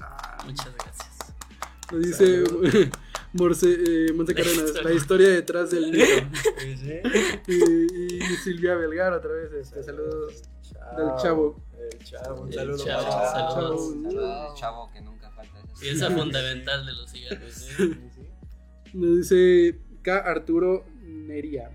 [0.00, 1.08] Ah, Muchas gracias.
[1.92, 2.44] nos dice
[3.34, 3.68] Morse,
[4.08, 4.82] eh, Monte La Cárdenas, historia.
[4.88, 6.06] la historia detrás del libro.
[7.48, 10.42] Y Silvia Belgar, otra vez, este, saludos.
[10.96, 11.60] Del chavo.
[11.78, 12.84] El chavo, un saludo.
[12.84, 14.58] chavo, para saludos.
[14.58, 15.62] Chavo que nunca falta.
[15.80, 17.52] Pieza fundamental de los cigarros.
[17.52, 18.28] Sí, sí.
[18.94, 20.18] Nos dice K.
[20.18, 21.70] Arturo Nería.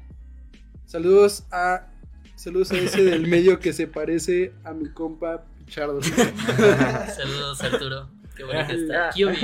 [0.86, 1.90] Saludos a.
[2.36, 6.02] Saludos a ese del medio que se parece a mi compa Pichardo.
[7.16, 8.10] Saludos, Arturo.
[8.36, 9.10] Qué bueno que está.
[9.12, 9.38] Kyubi.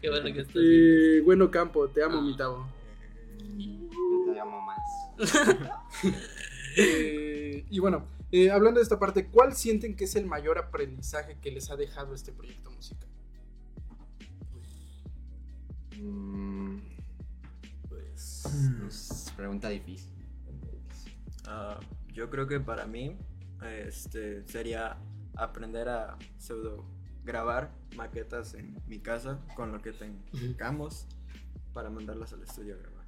[0.00, 0.58] Qué bueno que está.
[0.58, 2.66] Eh, bueno Campo, te amo, mi Tavo.
[3.38, 4.78] Te llamo más.
[6.76, 11.38] Eh, y bueno, eh, hablando de esta parte, ¿cuál sienten que es el mayor aprendizaje
[11.40, 13.08] que les ha dejado este proyecto musical?
[15.98, 16.78] Mm,
[17.88, 18.44] Pues.
[18.88, 20.12] es pregunta difícil.
[21.46, 21.80] Ah,
[22.12, 23.16] yo creo que para mí
[23.86, 24.96] este, sería
[25.34, 26.84] aprender a pseudo
[27.24, 31.06] grabar maquetas en mi casa con lo que tengamos
[31.72, 32.99] para mandarlas al estudio a grabar.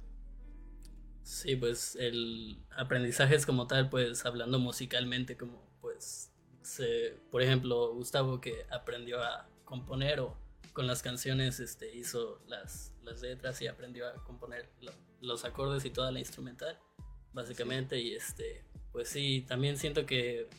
[1.23, 6.31] Sí, pues el aprendizaje es como tal, pues hablando musicalmente, como pues,
[6.61, 10.37] se, por ejemplo, Gustavo que aprendió a componer o
[10.73, 15.85] con las canciones este, hizo las, las letras y aprendió a componer lo- los acordes
[15.85, 16.77] y toda la instrumental,
[17.31, 20.49] básicamente, y este, pues sí, también siento que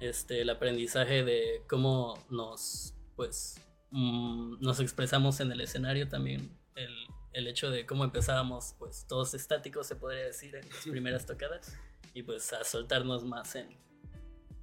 [0.00, 3.58] este, el aprendizaje de cómo nos, pues,
[3.90, 6.92] mm, nos expresamos en el escenario también, el,
[7.34, 11.76] el hecho de cómo empezábamos, pues, todos estáticos, se podría decir, en las primeras tocadas,
[12.14, 13.68] y pues a soltarnos más en,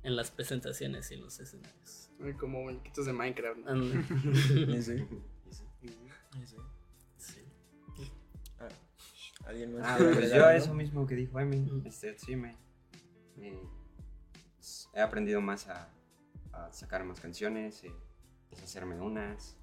[0.03, 2.10] en las presentaciones y en los escenarios.
[2.23, 3.60] Ay, Como muñequitos de Minecraft.
[4.81, 5.05] Sí.
[6.47, 6.55] Sí.
[7.17, 7.41] Sí.
[8.60, 8.67] Ah,
[9.45, 9.84] ¿Alguien más?
[9.88, 10.57] Ah, quiere pues yo algo?
[10.63, 12.55] eso mismo que dijo Emi, este, sí me,
[13.38, 13.60] me-
[14.93, 15.89] he aprendido más a,
[16.53, 17.91] a sacar más canciones, eh,
[18.49, 19.57] deshacerme de unas,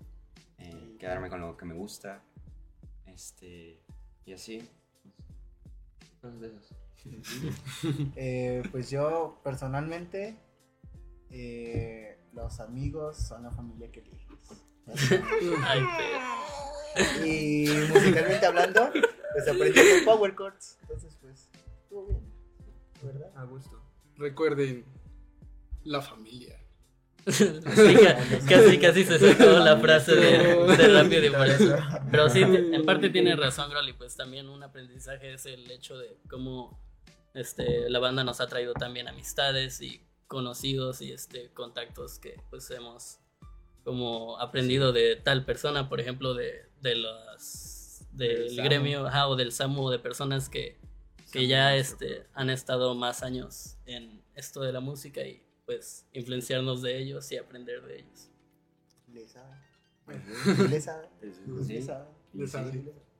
[0.59, 2.23] eh, quedarme con lo que me gusta,
[3.19, 3.83] este,
[4.25, 4.63] y así.
[6.23, 6.75] De esas.
[8.17, 10.37] Eh, pues yo personalmente,
[11.31, 14.29] eh, los amigos son la familia que eliges.
[15.65, 17.27] Ay, pero...
[17.27, 20.79] Y musicalmente hablando, pues aprendí con power chords.
[20.83, 21.51] Entonces, pues,
[21.83, 22.21] estuvo bien.
[23.03, 23.33] ¿Verdad?
[23.37, 23.83] A gusto.
[24.17, 24.85] Recuerden,
[25.85, 26.61] la familia.
[27.31, 27.97] Sí,
[28.49, 31.77] casi, casi se sacó la frase de, de rápido y furioso.
[32.11, 36.19] Pero sí, en parte tiene razón, Groli, pues también un aprendizaje es el hecho de
[36.29, 36.81] cómo
[37.35, 42.71] este, la banda nos ha traído también amistades y conocidos y este, contactos que pues
[42.71, 43.19] hemos
[43.85, 49.53] como aprendido de tal persona, por ejemplo, de, de los del gremio ajá, o del
[49.53, 50.79] SAMU, de personas que,
[51.33, 56.81] que ya este, han estado más años en esto de la música y pues influenciarnos
[56.81, 58.31] de ellos y aprender de ellos.
[59.13, 59.55] Le sabe.
[60.71, 61.09] Le sabe.
[62.33, 62.43] Le.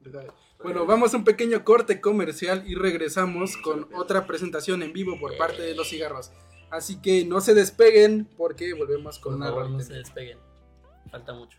[0.01, 0.27] Le.
[0.63, 5.37] Bueno, vamos a un pequeño corte comercial y regresamos con otra presentación en vivo por
[5.37, 6.33] parte de los cigarros.
[6.71, 9.85] Así que no se despeguen porque volvemos con una no rolita.
[9.85, 10.39] se despeguen.
[11.11, 11.59] Falta mucho.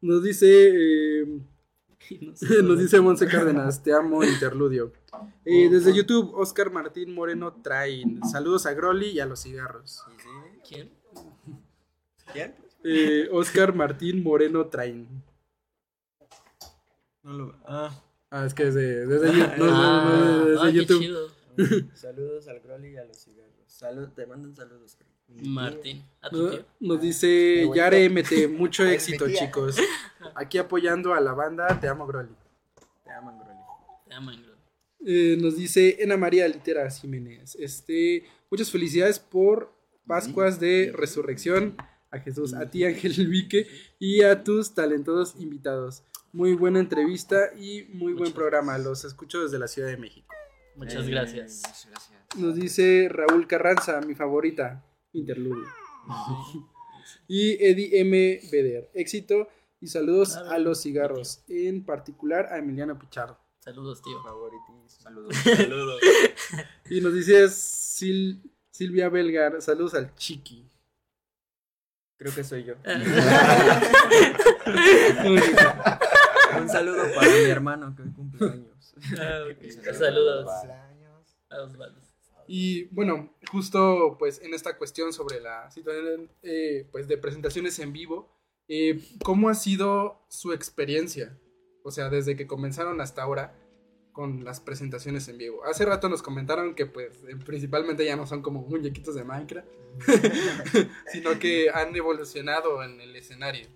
[0.00, 0.46] nos dice.
[1.22, 1.40] eh,
[2.22, 4.92] No sé, nos dice Monse Cárdenas, te amo, interludio.
[5.44, 10.02] Eh, desde YouTube, Oscar Martín Moreno trae saludos a Groli y a los cigarros.
[10.66, 10.90] ¿Quién?
[12.32, 12.54] ¿Quién?
[12.84, 15.06] Eh, Oscar Martín Moreno Train.
[17.22, 17.56] No lo.
[17.66, 21.00] Ah, Ah, es que desde, desde, Yu- no, no, no, desde ah, qué YouTube.
[21.00, 21.28] chido.
[21.94, 23.54] saludos al Groli y a los cigarros.
[23.66, 25.17] Salud, te mandan saludos, Groli.
[25.28, 26.64] Martín, a tu No- tío.
[26.80, 29.76] Nos dice Yare MT, mucho éxito, chicos.
[30.34, 32.30] Aquí apoyando a la banda, te amo, Groli.
[33.04, 33.58] Te aman, Groli.
[34.08, 34.54] Te aman, bro.
[35.06, 37.56] Eh, nos dice Ena María Litera Jiménez.
[37.60, 39.72] Este, muchas felicidades por
[40.06, 41.76] Pascuas de Resurrección
[42.10, 43.66] a Jesús, a ti Ángel Vique
[43.98, 46.02] y a tus talentosos invitados.
[46.32, 48.78] Muy buena entrevista y muy buen Muchas programa.
[48.78, 50.26] Los escucho desde la Ciudad de México.
[50.74, 51.62] Muchas Eh, gracias.
[51.66, 52.18] Muchas gracias.
[52.36, 55.66] Nos dice Raúl Carranza, mi favorita, interludio.
[57.26, 58.40] Y Eddie M.
[58.52, 59.48] Beder, éxito
[59.80, 63.38] y saludos Claro, a los cigarros, en particular a Emiliano Pichardo.
[63.60, 64.22] Saludos, tío.
[64.22, 64.88] Favoritísimo.
[64.88, 65.34] Saludos.
[65.36, 66.00] Saludos.
[66.90, 68.40] Y nos dice Sil-
[68.70, 70.66] Silvia Belgar, saludos al Chiqui.
[72.18, 72.74] Creo que soy yo.
[76.60, 78.94] Un saludo para mi hermano que cumple años.
[79.18, 79.92] Ah, ok.
[79.94, 80.46] Saludos
[81.48, 82.07] Cumpleaños.
[82.48, 87.92] Y bueno, justo pues en esta cuestión sobre la situación eh, pues de presentaciones en
[87.92, 88.34] vivo,
[88.68, 91.38] eh, ¿cómo ha sido su experiencia?
[91.84, 93.54] O sea, desde que comenzaron hasta ahora
[94.12, 95.62] con las presentaciones en vivo.
[95.64, 99.68] Hace rato nos comentaron que pues eh, principalmente ya no son como muñequitos de Minecraft,
[101.12, 103.68] sino que han evolucionado en el escenario.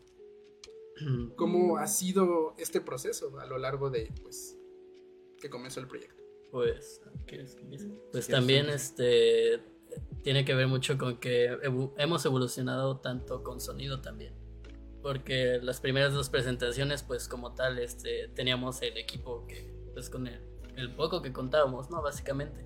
[1.36, 4.56] ¿Cómo ha sido este proceso a lo largo de pues
[5.40, 6.21] que comenzó el proyecto?
[6.52, 7.00] Pues.
[8.12, 9.62] Pues también este
[10.22, 11.56] tiene que ver mucho con que
[11.96, 14.34] hemos evolucionado tanto con sonido también.
[15.02, 20.28] Porque las primeras dos presentaciones, pues como tal, este, teníamos el equipo que, pues con
[20.28, 20.40] el,
[20.76, 22.02] el poco que contábamos, ¿no?
[22.02, 22.64] Básicamente.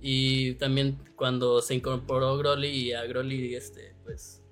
[0.00, 4.44] Y también cuando se incorporó Groli y a Groli, este, pues,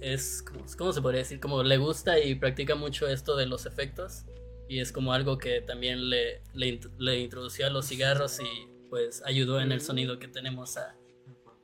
[0.00, 1.40] es, como, ¿cómo se podría decir?
[1.40, 4.24] Como le gusta y practica mucho esto de los efectos
[4.72, 9.22] y es como algo que también le, le, le introdució a los cigarros y pues
[9.26, 10.96] ayudó en el sonido que tenemos a-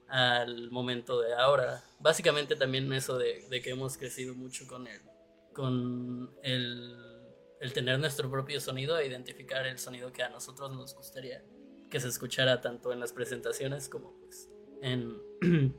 [0.09, 1.83] al momento de ahora.
[2.01, 5.01] Básicamente también eso de, de que hemos crecido mucho con el,
[5.55, 6.97] con el,
[7.63, 11.43] el tener nuestro propio sonido e identificar el sonido que a nosotros nos gustaría
[11.91, 14.51] que se escuchara tanto en las presentaciones como pues
[14.83, 15.17] en,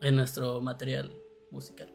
[0.00, 1.12] en nuestro material
[1.52, 1.94] musical.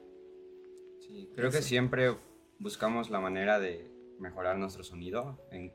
[1.01, 2.15] Sí, creo que siempre
[2.57, 5.73] buscamos la manera de mejorar nuestro sonido en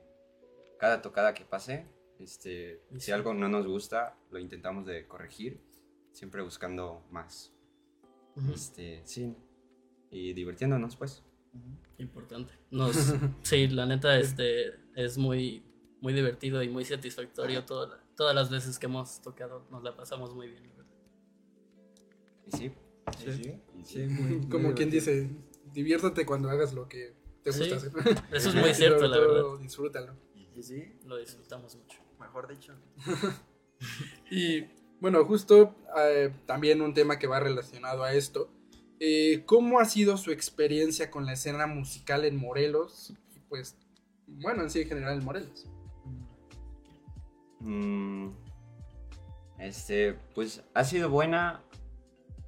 [0.79, 1.87] cada tocada que pase.
[2.19, 5.61] Este, si algo no nos gusta, lo intentamos de corregir,
[6.13, 7.53] siempre buscando más.
[8.53, 9.35] Este, sí,
[10.11, 11.23] y divirtiéndonos, pues.
[11.99, 12.53] Importante.
[12.71, 12.97] Nos,
[13.43, 15.65] sí, la neta, este es muy,
[16.01, 17.65] muy divertido y muy satisfactorio.
[17.65, 20.63] Todo, todas las veces que hemos tocado nos la pasamos muy bien.
[20.69, 20.93] la verdad.
[22.47, 22.73] Y sí,
[23.19, 25.17] Sí, sí, muy- muy Como quien divertido.
[25.25, 25.31] dice,
[25.73, 27.93] diviértete cuando hagas lo que te Sí, gusta hacer.
[28.33, 29.43] Eso es muy cierto, la verdad.
[29.61, 30.15] Disfrútalo.
[30.55, 31.99] Y sí, Lo disfrutamos mucho.
[32.21, 32.75] mejor dicho.
[34.31, 34.67] Y
[35.01, 38.49] bueno, justo eh, también un tema que va relacionado a esto.
[39.01, 43.13] eh, ¿Cómo ha sido su experiencia con la escena musical en Morelos?
[43.35, 43.77] Y pues,
[44.29, 45.67] bueno, en sí en general en Morelos.
[47.61, 48.29] Mm,
[49.59, 51.63] este, pues ha sido buena.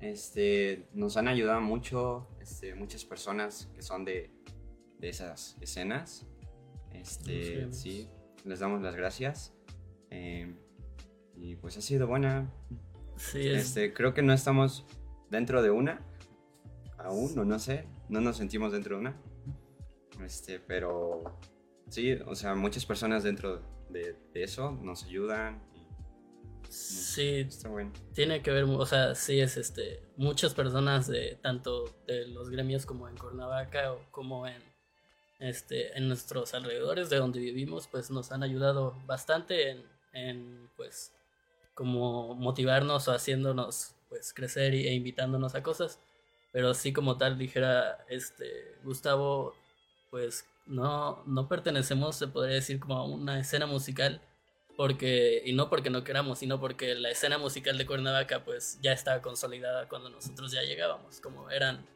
[0.00, 4.30] Este, nos han ayudado mucho, este, muchas personas que son de,
[5.04, 6.26] de esas escenas.
[6.90, 8.08] Este, sí,
[8.44, 9.54] les damos las gracias.
[10.10, 10.54] Eh,
[11.36, 12.50] y pues ha sido buena.
[13.16, 14.86] Sí, es, Este, creo que no estamos
[15.30, 16.00] dentro de una.
[16.96, 17.86] Aún, o no sé.
[18.08, 19.16] No nos sentimos dentro de una.
[20.24, 21.38] Este, pero
[21.90, 25.62] sí, o sea, muchas personas dentro de, de eso nos ayudan.
[25.74, 27.92] y sí, está bueno.
[28.14, 32.86] tiene que ver, o sea, sí es este, muchas personas de tanto de los gremios
[32.86, 34.73] como en Cuernavaca o como en
[35.44, 41.12] este en nuestros alrededores de donde vivimos, pues nos han ayudado bastante en, en pues
[41.74, 45.98] como motivarnos o haciéndonos pues crecer e invitándonos a cosas.
[46.52, 49.54] Pero sí como tal dijera este Gustavo,
[50.10, 54.20] pues no, no pertenecemos, se podría decir, como a una escena musical
[54.76, 58.92] porque y no porque no queramos, sino porque la escena musical de Cuernavaca pues ya
[58.92, 61.86] estaba consolidada cuando nosotros ya llegábamos, como eran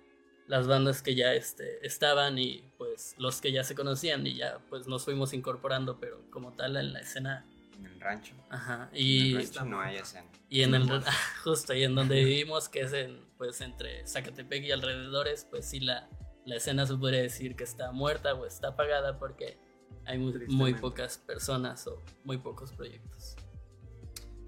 [0.48, 4.58] las bandas que ya este, estaban y pues los que ya se conocían y ya
[4.70, 7.46] pues nos fuimos incorporando, pero como tal en la escena.
[7.78, 8.34] En el rancho.
[8.48, 8.88] Ajá.
[8.92, 10.26] En Y, el rancho no hay escena.
[10.48, 10.88] y en el
[11.44, 15.80] justo y en donde vivimos, que es en pues entre Zacatepec y alrededores, pues sí
[15.80, 16.08] la,
[16.44, 19.58] la escena se podría decir que está muerta o está apagada porque
[20.06, 23.36] hay muy, muy pocas personas o muy pocos proyectos.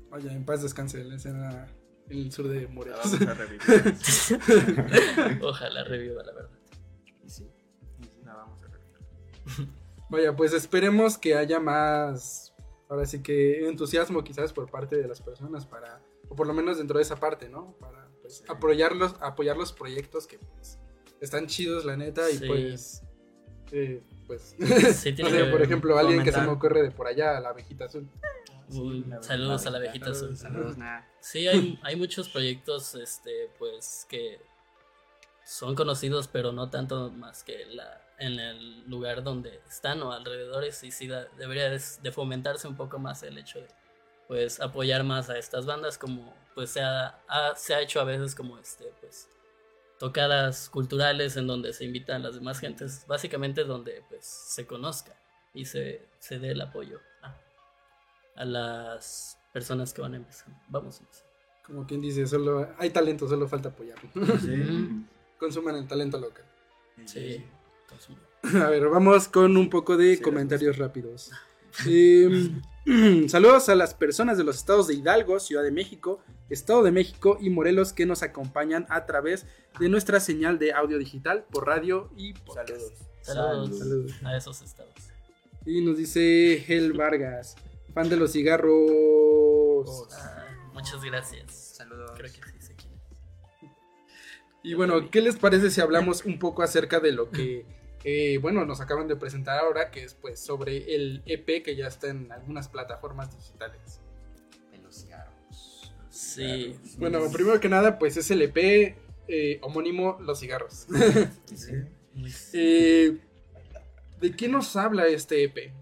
[0.08, 1.68] Vaya, en paz descanse la escena
[2.10, 3.00] en el sur de Morelos.
[3.04, 3.60] vamos a revivir.
[5.42, 6.50] Ojalá reviva la verdad.
[7.24, 7.48] Y sí,
[8.00, 9.68] y sí, la vamos a revivir.
[10.08, 12.52] Vaya, pues esperemos que haya más,
[12.88, 16.78] ahora sí que entusiasmo quizás por parte de las personas para, o por lo menos
[16.78, 17.76] dentro de esa parte, ¿no?
[17.78, 20.78] Para pues, apoyar, los, apoyar los proyectos que pues,
[21.20, 22.46] están chidos, la neta, y Sí.
[22.46, 23.02] pues,
[23.72, 24.56] eh, pues,
[24.94, 27.84] Sí, no sé, por ejemplo, alguien que se me ocurre de por allá, la abejita
[27.84, 28.08] azul.
[29.22, 30.36] Saludos a la abejita azul.
[30.36, 31.08] Saludos, nada.
[31.20, 34.40] Sí, hay, hay muchos proyectos, este, pues, que
[35.44, 40.82] son conocidos, pero no tanto más que la, en el lugar donde están o alrededores.
[40.84, 43.68] Y sí, da- debería de, de fomentarse un poco más el hecho de,
[44.28, 48.04] pues, apoyar más a estas bandas, como, pues, se ha, ha- se ha hecho a
[48.04, 49.28] veces como, este, pues,
[49.98, 55.14] tocadas culturales en donde se invitan las demás gentes, básicamente donde, pues, se conozca
[55.52, 57.00] y se, se dé el apoyo
[58.40, 60.58] a, a las personas que van empezando.
[60.68, 61.26] Vamos a empezar.
[61.66, 64.10] Como quien dice, solo hay talento, solo falta apoyarlo.
[64.14, 65.04] Mm,
[65.38, 66.44] Consuman el talento local.
[67.06, 67.44] Sí.
[67.88, 68.18] consumo.
[68.64, 71.30] A ver, vamos con un poco de Sí, comentarios rápidos.
[71.86, 72.50] Eh,
[73.28, 77.38] saludos a las personas de los estados de Hidalgo, Ciudad de México, Estado de México
[77.40, 79.46] y Morelos que nos acompañan a través
[79.78, 82.70] de nuestra señal de audio digital por radio y podcast.
[82.70, 82.92] Saludos.
[83.22, 84.12] Saludos, Saludos.
[84.24, 84.94] a esos estados.
[85.64, 87.54] Y nos dice Hel Vargas,
[87.92, 90.08] fan de los cigarros.
[90.12, 91.52] Ah, muchas gracias.
[91.52, 92.12] Saludos.
[92.16, 92.70] Creo que sí es.
[94.62, 97.64] Y bueno, ¿qué les parece si hablamos un poco acerca de lo que,
[98.04, 101.86] eh, bueno, nos acaban de presentar ahora, que es pues sobre el EP que ya
[101.86, 104.00] está en algunas plataformas digitales?
[104.70, 105.94] De los cigarros.
[106.10, 106.76] Sí.
[106.98, 108.96] Bueno, primero que nada, pues es el EP
[109.28, 110.86] eh, homónimo Los Cigarros.
[111.54, 111.72] Sí.
[112.52, 113.18] Eh,
[114.20, 115.72] ¿De qué nos habla este EP?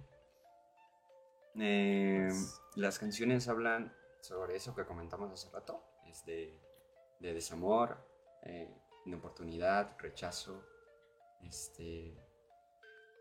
[1.61, 2.29] Eh,
[2.77, 6.61] las canciones hablan sobre eso que comentamos hace rato, es de,
[7.21, 7.97] de desamor,
[8.45, 8.73] eh,
[9.07, 10.65] inoportunidad, rechazo,
[11.43, 12.17] este,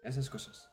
[0.04, 0.70] esas cosas.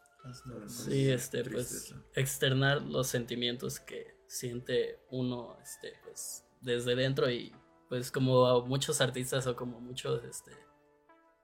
[0.69, 7.55] Sí, este, pues externar los sentimientos que siente uno, este, pues desde dentro y
[7.91, 10.53] pues como a muchos artistas o como muchos, este,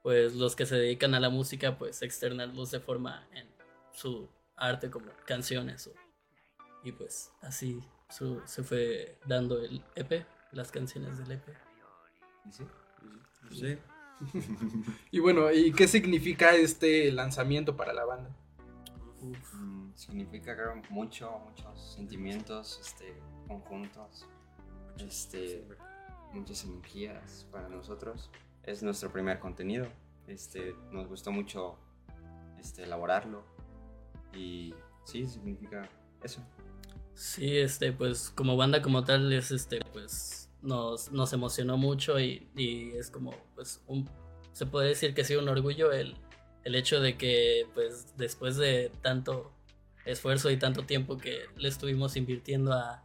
[0.01, 3.47] pues los que se dedican a la música, pues externarlos de forma en
[3.93, 5.93] su arte como canciones o-
[6.83, 11.47] y pues así su- se fue dando el EP, las canciones del EP.
[12.45, 12.63] ¿Y sí?
[13.51, 13.77] Sí.
[15.11, 18.29] Y bueno, ¿y qué significa este lanzamiento para la banda?
[19.53, 24.27] Mm, significa creo, mucho, muchos sentimientos este, conjuntos,
[24.97, 25.67] este,
[26.33, 28.29] muchas energías para nosotros.
[28.63, 29.87] Es nuestro primer contenido.
[30.27, 31.77] Este, nos gustó mucho
[32.59, 33.43] este, elaborarlo
[34.33, 34.73] y
[35.03, 35.89] sí, significa
[36.23, 36.45] eso.
[37.21, 42.49] Sí, este, pues como banda como tal es este, pues nos, nos emocionó mucho y,
[42.55, 44.09] y es como, pues un,
[44.53, 46.15] se puede decir que sí un orgullo el,
[46.63, 49.51] el hecho de que pues después de tanto
[50.03, 53.03] esfuerzo y tanto tiempo que le estuvimos invirtiendo a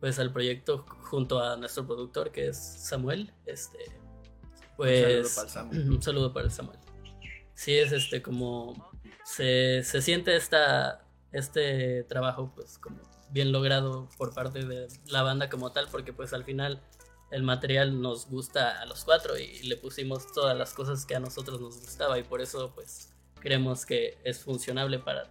[0.00, 3.80] pues al proyecto junto a nuestro productor que es Samuel, este,
[4.78, 5.90] pues para el Samuel.
[5.90, 6.78] un saludo para el Samuel.
[7.52, 8.90] Sí, es este como
[9.26, 15.48] se, se siente esta, este trabajo pues como bien logrado por parte de la banda
[15.48, 16.82] como tal, porque pues al final
[17.30, 21.20] el material nos gusta a los cuatro y le pusimos todas las cosas que a
[21.20, 25.30] nosotros nos gustaba y por eso pues creemos que es funcionable para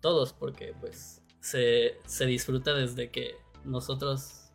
[0.00, 4.52] todos, porque pues se, se disfruta desde que nosotros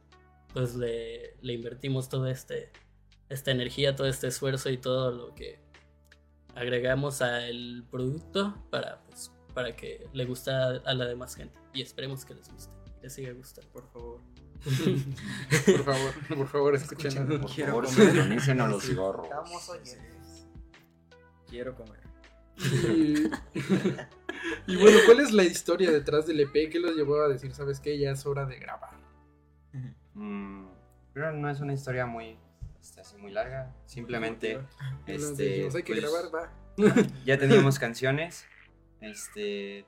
[0.53, 2.71] pues le, le invertimos todo este
[3.29, 5.59] esta energía, todo este esfuerzo y todo lo que
[6.55, 11.57] agregamos al producto para, pues, para que le guste a la demás gente.
[11.73, 12.71] Y esperemos que les guste,
[13.05, 13.71] les siga gustando.
[13.71, 14.19] Por favor.
[14.63, 17.39] Por favor, por favor, escúchenos.
[17.39, 18.61] Por Quiero favor, comer.
[18.61, 19.25] a los cigarros.
[19.25, 20.47] Estamos oyentes.
[21.47, 21.99] Quiero comer.
[22.57, 23.25] Y,
[24.71, 26.71] y bueno, ¿cuál es la historia detrás del EP?
[26.71, 27.99] ¿Qué los llevó a decir, sabes qué?
[27.99, 28.97] Ya es hora de grabar.
[30.15, 30.65] Mm,
[31.13, 32.39] creo que no es una historia muy,
[32.81, 33.75] este, así muy larga.
[33.85, 34.59] Simplemente,
[35.05, 37.05] este, dijimos, hay que pues, grabar, va.
[37.25, 38.47] ya teníamos canciones.
[38.99, 39.85] Este,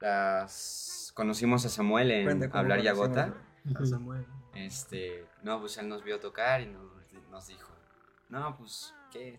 [0.00, 3.34] las conocimos a Samuel en Hablar y Agota.
[3.74, 4.26] a Samuel.
[4.54, 6.90] Este, no, pues él nos vio tocar y nos,
[7.30, 7.70] nos dijo,
[8.28, 9.38] no, pues, ¿qué?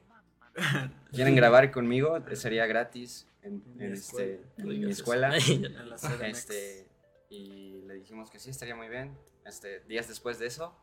[1.12, 5.32] quieren grabar conmigo, sería gratis en, mi en este, en mi escuela.
[6.24, 6.88] Este,
[7.30, 9.18] y le dijimos que sí, estaría muy bien.
[9.46, 10.76] Este, días después de eso,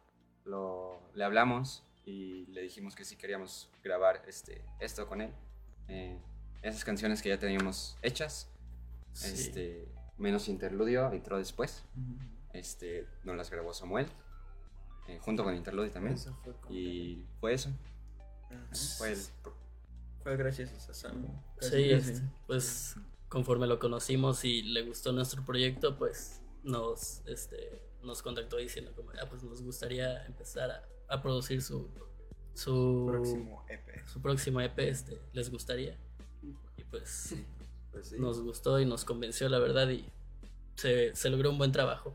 [0.45, 5.33] lo, le hablamos y le dijimos que sí queríamos grabar este, esto con él.
[5.89, 6.19] Eh,
[6.63, 8.51] esas canciones que ya teníamos hechas,
[9.15, 9.33] Sí.
[9.33, 9.89] este,
[10.19, 11.85] menos interludio, entró después.
[12.53, 14.07] Este, nos las grabó Samuel,
[15.09, 16.15] eh, junto con interludio también.
[16.15, 17.71] Eso fue como- Y fue eso.
[18.99, 19.19] Fue el-
[20.23, 21.27] Fue gracias a Sam.
[21.59, 22.97] Casi, Sí, este, pues
[23.29, 29.11] conforme lo conocimos y le gustó nuestro proyecto, pues nos, este, nos contactó diciendo como,
[29.11, 31.91] ah, pues nos gustaría empezar a, a producir su,
[32.55, 34.07] su Próximo EP.
[34.09, 35.99] su próximo EP, este, les gustaría.
[36.77, 37.35] Y pues
[37.95, 38.17] Pues sí.
[38.19, 40.05] nos gustó y nos convenció, la verdad, y
[40.75, 42.15] se, se logró un buen trabajo.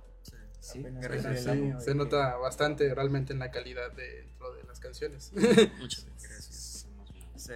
[0.59, 0.84] Sí.
[0.84, 1.43] gracias.
[1.45, 5.32] Sí, año se nota bastante realmente en la calidad dentro de las canciones.
[5.80, 6.65] Muchas gracias.
[7.39, 7.53] Sí.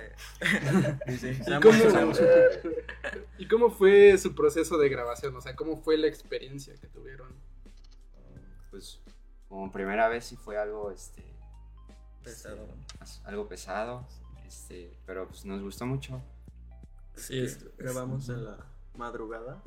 [1.19, 2.13] Sí, ¿Y cómo, Sam.
[3.37, 5.35] ¿Y cómo fue su proceso de grabación?
[5.35, 7.35] O sea, ¿cómo fue la experiencia que tuvieron?
[8.71, 9.01] Pues
[9.49, 11.21] como primera vez sí fue algo, este,
[12.23, 12.65] Pesado.
[13.25, 14.07] algo pesado,
[14.47, 16.23] este, pero pues nos gustó mucho.
[17.15, 18.57] Sí, es, Grabamos en la
[18.95, 19.61] madrugada.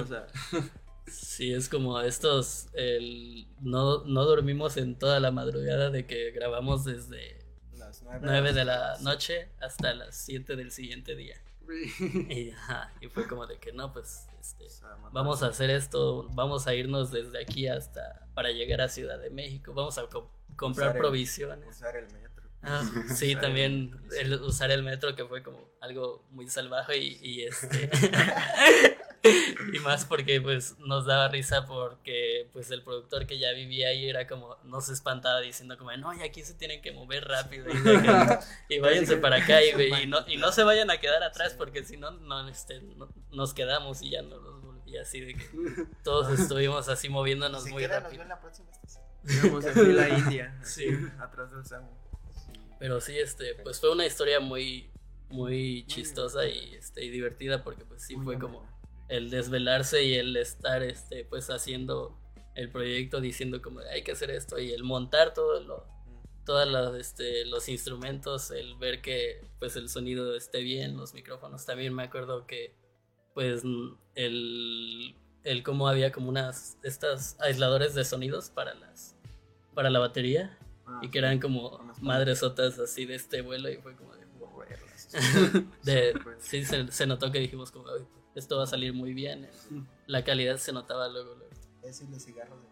[0.00, 0.26] O sea,
[1.06, 6.84] sí, es como estos, el, no, no dormimos en toda la madrugada de que grabamos
[6.84, 7.44] desde
[7.76, 8.20] las nueve.
[8.22, 11.36] 9 de la noche hasta las 7 del siguiente día.
[12.28, 14.66] Y, ajá, y fue como de que no, pues este,
[15.12, 19.30] vamos a hacer esto, vamos a irnos desde aquí hasta para llegar a Ciudad de
[19.30, 21.68] México, vamos a co- comprar Usar el- provisiones.
[21.76, 22.33] Usar el metro.
[22.66, 22.82] Ah,
[23.14, 27.90] sí, también el- usar el metro que fue como algo muy salvaje y, y, este
[29.72, 34.08] y más porque pues nos daba risa porque pues el productor que ya vivía ahí
[34.08, 37.82] era como nos espantaba diciendo como no y aquí se tienen que mover rápido y,
[37.82, 38.38] que-
[38.76, 39.70] y váyanse para acá y,
[40.02, 43.08] y no y no se vayan a quedar atrás porque si no no este no-
[43.30, 45.48] nos quedamos y ya no los volví así de que
[46.02, 49.04] todos estuvimos así moviéndonos Si muy queda, nos rápido ve en la próxima estación.
[49.26, 50.58] Íbamos en fila india.
[50.62, 50.86] Sí.
[51.18, 51.88] Atrás del Samu.
[52.78, 54.90] Pero sí, este, pues fue una historia muy,
[55.28, 58.66] muy chistosa y, este, y divertida porque pues sí fue como
[59.08, 62.18] el desvelarse y el estar, este, pues haciendo
[62.54, 65.86] el proyecto diciendo como hay que hacer esto y el montar todo lo,
[66.44, 71.66] todas las, este, los instrumentos, el ver que pues el sonido esté bien, los micrófonos.
[71.66, 72.74] También me acuerdo que
[73.34, 73.62] pues
[74.14, 79.16] el, el cómo había como unas, estas aisladores de sonidos para las,
[79.74, 80.56] para la batería
[80.86, 84.24] Ah, y que eran como madresotas así de este vuelo y fue como de,
[85.84, 88.04] de- Pues, sí se, se notó que dijimos como "Ay,
[88.34, 89.44] esto va a salir muy bien
[90.06, 91.52] la calidad se notaba luego, luego.
[91.82, 92.68] Eso y los cigarros de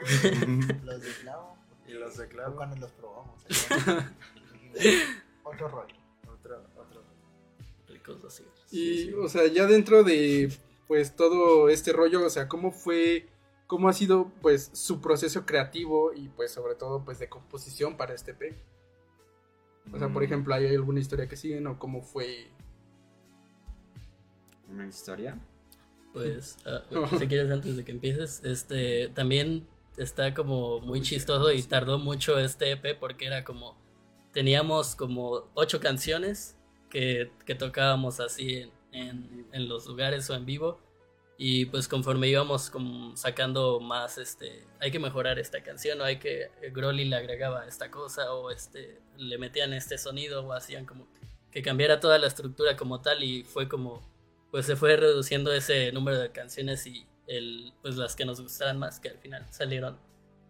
[0.84, 1.56] Los de clavo.
[1.86, 2.56] Y los de fue clavo.
[2.56, 3.44] Cuando los probamos.
[5.44, 5.94] Otro rollo.
[6.32, 7.02] Otro, otro.
[7.88, 10.52] ricos así Y, o sea, ya dentro de,
[10.86, 13.26] pues, todo este rollo, o sea, ¿cómo fue,
[13.68, 18.14] cómo ha sido, pues, su proceso creativo y, pues, sobre todo, pues, de composición para
[18.14, 18.64] este P?
[19.90, 22.54] O sea, por Mm, ejemplo, ¿hay alguna historia que siguen o cómo fue?
[24.68, 25.36] Una historia.
[26.12, 31.62] pues ah, si quieres antes de que empieces este también está como muy chistoso y
[31.62, 33.76] tardó mucho este EP porque era como
[34.32, 36.56] teníamos como ocho canciones
[36.90, 40.80] que, que tocábamos así en, en- en los lugares o en vivo
[41.38, 42.70] y pues conforme íbamos
[43.14, 47.64] sacando más este hay que mejorar esta canción o hay que eh, Groli le agregaba
[47.66, 51.06] esta cosa o este le metían este sonido o hacían como
[51.50, 54.02] que cambiara toda la estructura como tal y fue como
[54.50, 58.78] pues se fue reduciendo ese número de canciones y el, pues las que nos gustaran
[58.78, 59.98] más, que al final salieron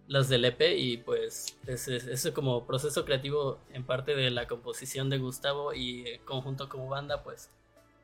[0.07, 5.11] las del EP y pues ese, ese como proceso creativo en parte de la composición
[5.11, 7.51] de Gustavo y eh, conjunto como banda, pues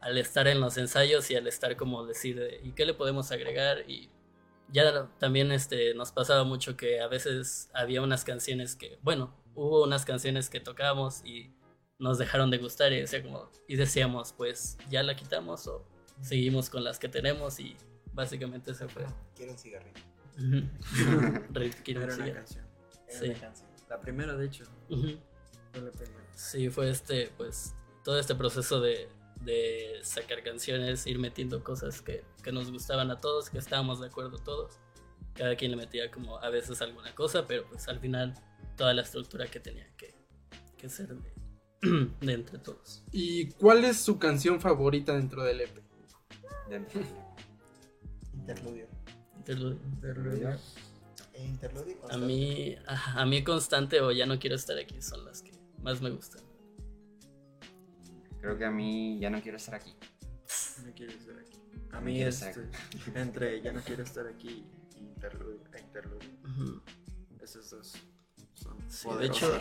[0.05, 3.33] al estar en los ensayos y al estar como decir, de, ¿y qué le podemos
[3.33, 3.89] agregar?
[3.89, 4.11] Y
[4.69, 9.83] ya también este, nos pasaba mucho que a veces había unas canciones que, bueno, hubo
[9.83, 11.55] unas canciones que tocábamos y
[11.99, 15.87] nos dejaron de gustar y, decía como, y decíamos, pues ya la quitamos o
[16.21, 17.75] seguimos con las que tenemos y
[18.13, 19.07] básicamente se fue.
[19.35, 20.03] Quiero un cigarrillo.
[21.83, 22.67] Quiero Era una canción.
[23.09, 23.25] Era Sí.
[23.31, 23.71] una canción.
[23.89, 24.65] La primera, de hecho.
[24.91, 25.19] Ujú.
[25.73, 26.27] Fue la primera.
[26.35, 29.09] Sí, fue este, pues, todo este proceso de,
[29.45, 34.07] de sacar canciones, ir metiendo cosas que, que nos gustaban a todos, que estábamos de
[34.09, 34.79] acuerdo todos.
[35.35, 38.35] Cada quien le metía como a veces alguna cosa, pero pues al final
[38.77, 40.15] toda la estructura que tenía que,
[40.77, 41.33] que ser de,
[42.21, 43.03] de entre todos.
[43.13, 45.77] ¿Y cuál es su canción favorita dentro del EP?
[46.69, 47.25] Dentro de-
[48.35, 48.87] Interludio.
[49.37, 50.59] Interludio.
[51.33, 51.97] E interludio.
[52.11, 55.51] A mí, a, a mí constante o ya no quiero estar aquí son las que
[55.83, 56.44] más me gustan.
[58.45, 59.95] Creo que a mí ya no quiero estar aquí.
[60.85, 61.59] No quiero estar aquí.
[61.93, 62.61] A No mí quiero este,
[63.15, 64.67] entre ya no quiero estar aquí
[64.97, 66.29] y interludio, e interludio.
[66.51, 66.83] Ujú.
[67.43, 67.97] Esos dos
[68.53, 69.59] son Sí, de hecho,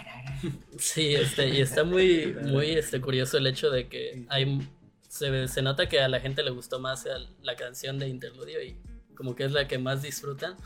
[0.78, 4.70] sí, este, y está muy, muy este, curioso el hecho de que hay,
[5.06, 7.06] se, se nota que a la gente le gustó más
[7.42, 8.80] la canción de Interludio y
[9.14, 10.56] como que es la que más disfrutan.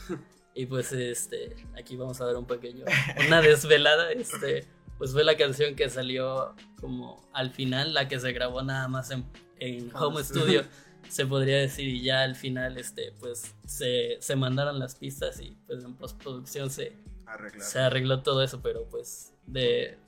[0.55, 2.85] Y pues este, aquí vamos a ver un pequeño,
[3.27, 4.65] una desvelada, este,
[4.99, 9.11] pues fue la canción que salió como al final, la que se grabó nada más
[9.11, 9.25] en,
[9.61, 10.63] en Home Home Studio.
[10.63, 10.65] Studio,
[11.09, 15.57] se podría decir, y ya al final, este, pues se, se mandaron las pistas y
[15.67, 16.93] pues en postproducción se,
[17.27, 17.63] Arreglar.
[17.63, 19.99] se arregló todo eso, pero pues de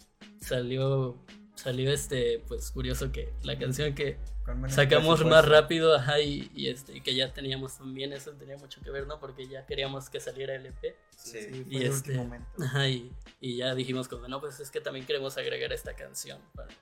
[0.40, 1.16] salió
[1.62, 4.16] salió este pues curioso que la canción que
[4.68, 8.90] sacamos más rápido ajá, y, y, este que ya teníamos también eso tenía mucho que
[8.90, 11.38] ver no porque ya queríamos que saliera el EP Sí.
[11.42, 12.48] Sí, Y fue el este- último momento.
[12.64, 16.38] ajá, y, y ya dijimos como no pues es que también queremos agregar esta canción
[16.54, 16.72] para-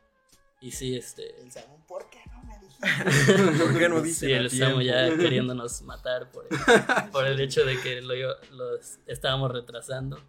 [0.60, 2.78] y sí este El Samu, ¿por qué no me dijiste?
[3.64, 6.50] ¿Por qué no sí dicen a el estamos ya queriéndonos matar por el,
[7.12, 8.14] por el hecho de que lo,
[8.52, 10.20] lo estábamos retrasando.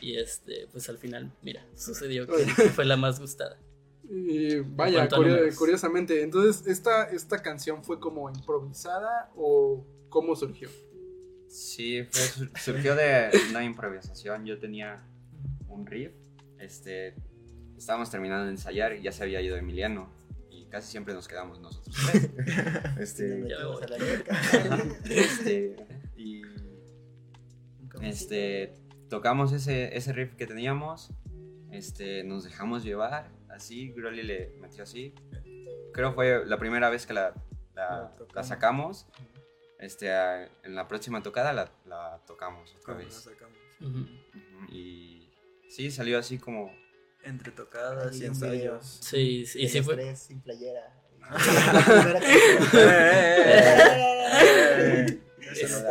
[0.00, 3.56] Y este pues al final mira sucedió que fue la más gustada
[4.10, 10.68] Y vaya, curio- curiosamente, entonces, ¿esta, ¿esta canción fue como improvisada o cómo surgió?
[11.48, 14.44] Sí, fue- sur- surgió de una improvisación.
[14.44, 15.02] Yo tenía
[15.68, 16.12] un riff.
[16.58, 17.14] Este,
[17.76, 20.08] estábamos terminando de ensayar y ya se había ido Emiliano.
[20.50, 21.94] Y casi siempre nos quedamos nosotros.
[22.12, 22.30] tres.
[22.98, 23.82] Este, Ya voy.
[25.10, 25.76] este,
[26.16, 26.42] y
[28.02, 28.76] este,
[29.08, 31.10] tocamos ese, ese riff que teníamos.
[31.70, 33.30] Este, nos dejamos llevar.
[33.54, 35.14] Así, Groli le metió así.
[35.92, 37.32] Creo fue la primera vez que la,
[37.74, 38.48] la- La la tocamos.
[38.48, 39.06] sacamos.
[39.78, 43.14] Este, a- en la próxima tocada la, la tocamos otra ¿Cómo lo vez.
[43.14, 43.58] sacamos?
[43.80, 43.98] Ujú.
[44.00, 45.30] Ujú, Y
[45.68, 46.74] sí, salió así como...
[47.22, 48.74] Entre tocadas Ahí y un video.
[48.76, 48.98] ensayos.
[49.02, 50.92] sí sí, y sí fue tres sin playera.
[51.20, 51.28] La
[51.86, 52.84] primera canción.
[55.54, 55.88] Eso no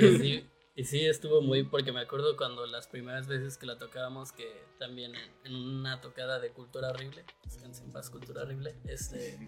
[0.00, 3.78] y sí, y sí estuvo muy porque me acuerdo cuando las primeras veces que la
[3.78, 4.46] tocábamos que
[4.78, 5.12] también
[5.44, 9.38] en, una tocada de Cultura Horrible descanse en paz Cultura Horrible este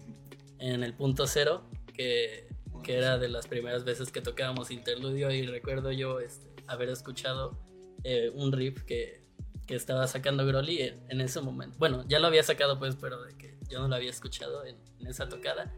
[0.57, 2.49] en el punto cero que,
[2.83, 7.59] que era de las primeras veces que tocábamos interludio y recuerdo yo este, haber escuchado
[8.03, 9.23] eh, un riff que,
[9.67, 11.77] que estaba sacando Groli en, ese momento.
[11.77, 14.77] Bueno ya lo había sacado pues pero de que yo no lo había escuchado en
[15.05, 15.71] esa tocada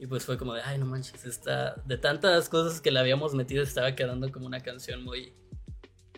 [0.00, 3.34] y pues fue como de, ay, no manches, está, de tantas cosas que le habíamos
[3.34, 5.34] metido, estaba quedando como una canción muy,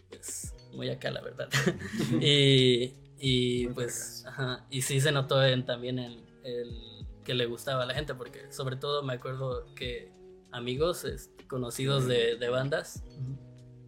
[0.08, 1.48] pues, muy acá, la verdad.
[2.20, 7.82] y, y pues, ajá, y sí se notó en, también en el que le gustaba
[7.82, 10.12] a la gente, porque sobre todo me acuerdo que
[10.52, 11.04] amigos
[11.48, 13.02] conocidos de, de bandas,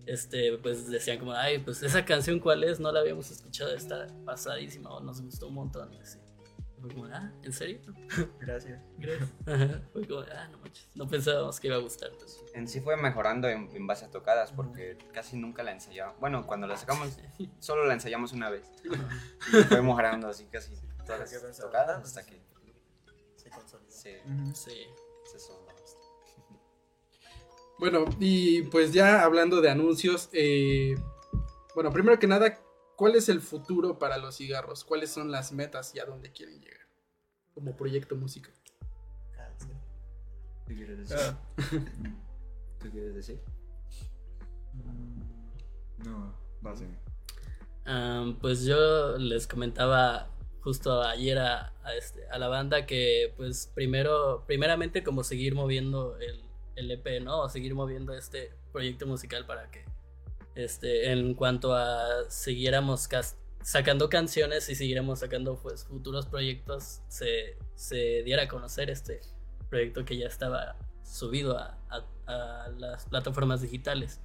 [0.07, 4.09] este, pues decían como, ay, pues esa canción cuál es, no la habíamos escuchado, está
[4.25, 5.97] pasadísima o nos gustó un montón.
[6.03, 6.19] así.
[6.85, 7.81] Fue como, ah, ¿en serio?
[8.41, 8.79] Gracias.
[9.47, 12.11] Ajá, Fue como, ah, no manches, no pensábamos que iba a gustar.
[12.13, 12.43] entonces.
[12.53, 16.19] En sí fue mejorando en, en base a tocadas porque casi nunca la ensayamos.
[16.21, 17.17] Bueno, cuando la sacamos
[17.61, 18.71] solo la ensayamos una vez.
[18.85, 20.73] Y fue mejorando así casi
[21.07, 22.43] todas las tocadas hasta que
[23.37, 23.91] Se consolidó.
[23.91, 24.23] se,
[24.55, 24.87] Sí.
[25.33, 25.65] se soldó.
[27.79, 30.95] Bueno, y pues ya hablando de anuncios, eh,
[31.75, 32.57] bueno, primero que nada,
[32.97, 34.85] ¿cuál es el futuro para los cigarros?
[34.85, 36.87] ¿Cuáles son las metas y a dónde quieren llegar?
[37.55, 38.55] Como proyecto musical.
[39.33, 39.77] Cáncer.
[40.67, 41.17] ¿Qué quieres decir?
[41.19, 41.39] Ah,
[42.83, 43.41] ¿Qué quieres decir?
[46.05, 47.03] no, básicamente.
[47.85, 50.31] Am, pues yo les comentaba
[50.63, 56.17] justo ayer a, a este, a la banda que pues primero, primeramente como seguir moviendo
[56.19, 56.43] el,
[56.77, 57.43] el EP, ¿no?
[57.43, 59.85] O seguir moviendo este proyecto musical para que
[60.55, 63.09] este, en cuanto a siguiéramos
[63.63, 69.21] sacando canciones y siguiéramos sacando pues futuros proyectos, se, se diera a conocer este
[69.71, 74.21] proyecto que ya estaba subido a, a- las plataformas digitales.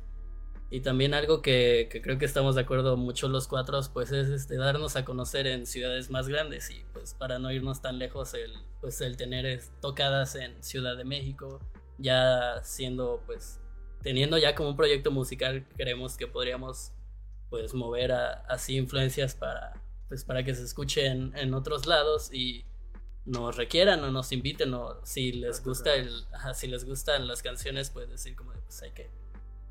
[0.71, 4.55] Y también algo que, creo que estamos de acuerdo mucho los cuatro, pues es este,
[4.55, 8.53] darnos a conocer en ciudades más grandes y pues para no irnos tan lejos, el,
[8.79, 11.59] pues el tener tocadas en Ciudad de México,
[11.97, 13.59] ya siendo pues,
[14.01, 16.91] teniendo ya como un proyecto musical, creemos que podríamos
[17.49, 19.73] pues mover a- así influencias para,
[20.07, 22.65] pues para que se escuche en, en otros lados y
[23.25, 27.41] nos requieran o nos inviten o si les gusta el, ajá, si les gustan las
[27.41, 29.09] canciones, pues decir como de, pues hay que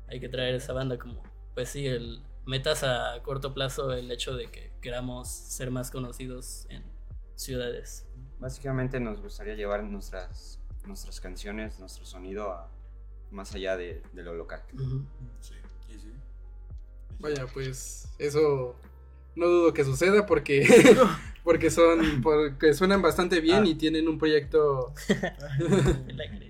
[0.07, 1.21] hay que traer esa banda como,
[1.53, 6.65] pues sí, el metas a corto plazo el hecho de que queramos ser más conocidos
[6.69, 6.83] en
[7.35, 8.07] ciudades.
[8.39, 12.71] Básicamente nos gustaría llevar nuestras, nuestras canciones, nuestro sonido a
[13.31, 14.63] más allá de, de lo local.
[15.39, 15.53] Sí,
[15.87, 16.11] sí, sí.
[17.19, 18.75] Vaya, pues eso
[19.35, 20.67] no dudo que suceda porque
[21.43, 23.67] porque son, porque suenan bastante bien Ah.
[23.67, 24.93] y tienen un proyecto,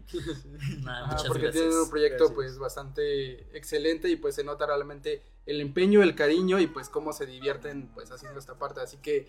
[0.07, 1.53] muchas porque gracias.
[1.53, 2.35] tienen un proyecto Gracias.
[2.35, 7.13] pues bastante excelente y pues se nota realmente el empeño, el cariño y pues cómo
[7.13, 9.27] se divierten pues haciendo esta parte, así que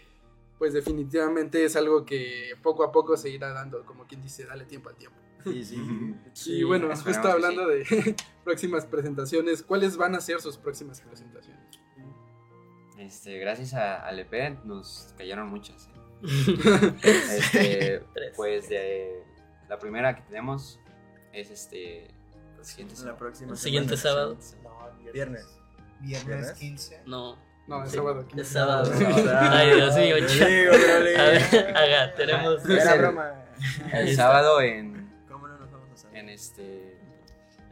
[0.58, 4.64] pues definitivamente es algo que poco a poco se irá dando, como quien dice, dale
[4.66, 5.16] tiempo al tiempo.
[5.44, 6.14] Sí, sí.
[6.32, 8.14] Sí, y bueno, justo que hablando de
[8.44, 11.60] próximas presentaciones, ¿cuáles van a ser sus próximas presentaciones?
[12.98, 15.88] Este, gracias a, EP nos cayeron muchas.
[15.88, 15.90] ¿eh?
[17.02, 18.02] Este,
[18.36, 19.22] pues de
[19.68, 20.78] la primera que tenemos
[21.32, 22.08] es este
[22.58, 23.16] el siguiente La sábado.
[23.18, 24.36] próxima El siguiente sábado.
[24.62, 25.46] No, Viernes.
[26.00, 26.52] Viernes ¿Viernes?
[26.52, 27.02] 15.
[27.06, 27.36] No.
[27.66, 28.26] No, es Sí, sábado.
[28.36, 28.92] Es sábado.
[29.28, 30.16] Ah, Ay, Dios mío.
[31.16, 32.68] A haga, tenemos.
[32.68, 33.44] Era el- broma.
[33.92, 34.22] El está.
[34.24, 34.99] sábado en,
[36.12, 36.98] en este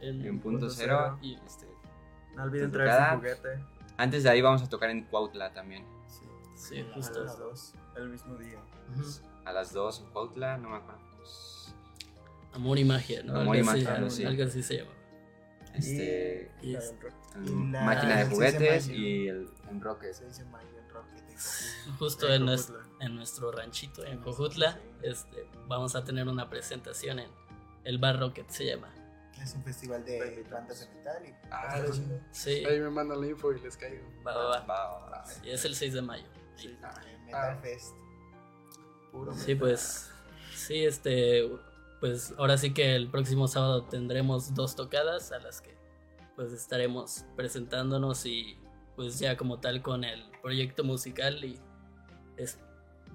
[0.01, 1.19] En- en punto Punto cero cero.
[1.21, 1.67] y este
[2.35, 3.63] No olviden Cada- traer su juguete.
[3.97, 5.85] antes de ahí vamos a tocar en Cuautla también.
[6.07, 6.25] Sí.
[6.55, 7.23] Sí, A justo.
[7.23, 7.73] las dos.
[7.95, 8.59] El mismo día.
[9.45, 11.01] A las 2 en Cuautla, no me acuerdo.
[11.17, 11.73] pues,
[12.53, 13.35] Amor y magia, ¿no?
[13.39, 14.23] Amor y algo así, magia, algo, sí.
[14.25, 14.91] algo así se llama.
[15.73, 16.93] Este Y es-
[17.35, 20.13] el la- máquina de juguetes y el en Rocket.
[20.13, 21.23] Se dice Mayo en Rocket.
[21.99, 22.47] justo En
[22.99, 27.29] en, nuestro ranchito en Jojutla, este, vamos a tener una presentación en
[27.83, 28.93] el Bar Rocket, se llama.
[29.41, 32.03] Es un festival de bandas de metal y Ah, sí.
[32.31, 34.03] Sí, Ahí me mandan la info y les caigo.
[34.25, 34.59] va, va, va.
[34.65, 35.23] Va, va, va.
[35.43, 36.25] Y es el 6 de mayo.
[36.63, 36.77] Eh,
[37.25, 37.57] Metal Ah.
[37.61, 37.95] Fest.
[39.11, 39.57] Puro Sí, metal.
[39.59, 40.11] pues,
[40.53, 41.49] sí, este,
[41.99, 45.77] pues ahora sí que el próximo sábado tendremos dos tocadas a las que
[46.35, 48.57] pues estaremos presentándonos y
[48.95, 51.59] pues ya como tal con el proyecto musical y
[52.37, 52.59] es,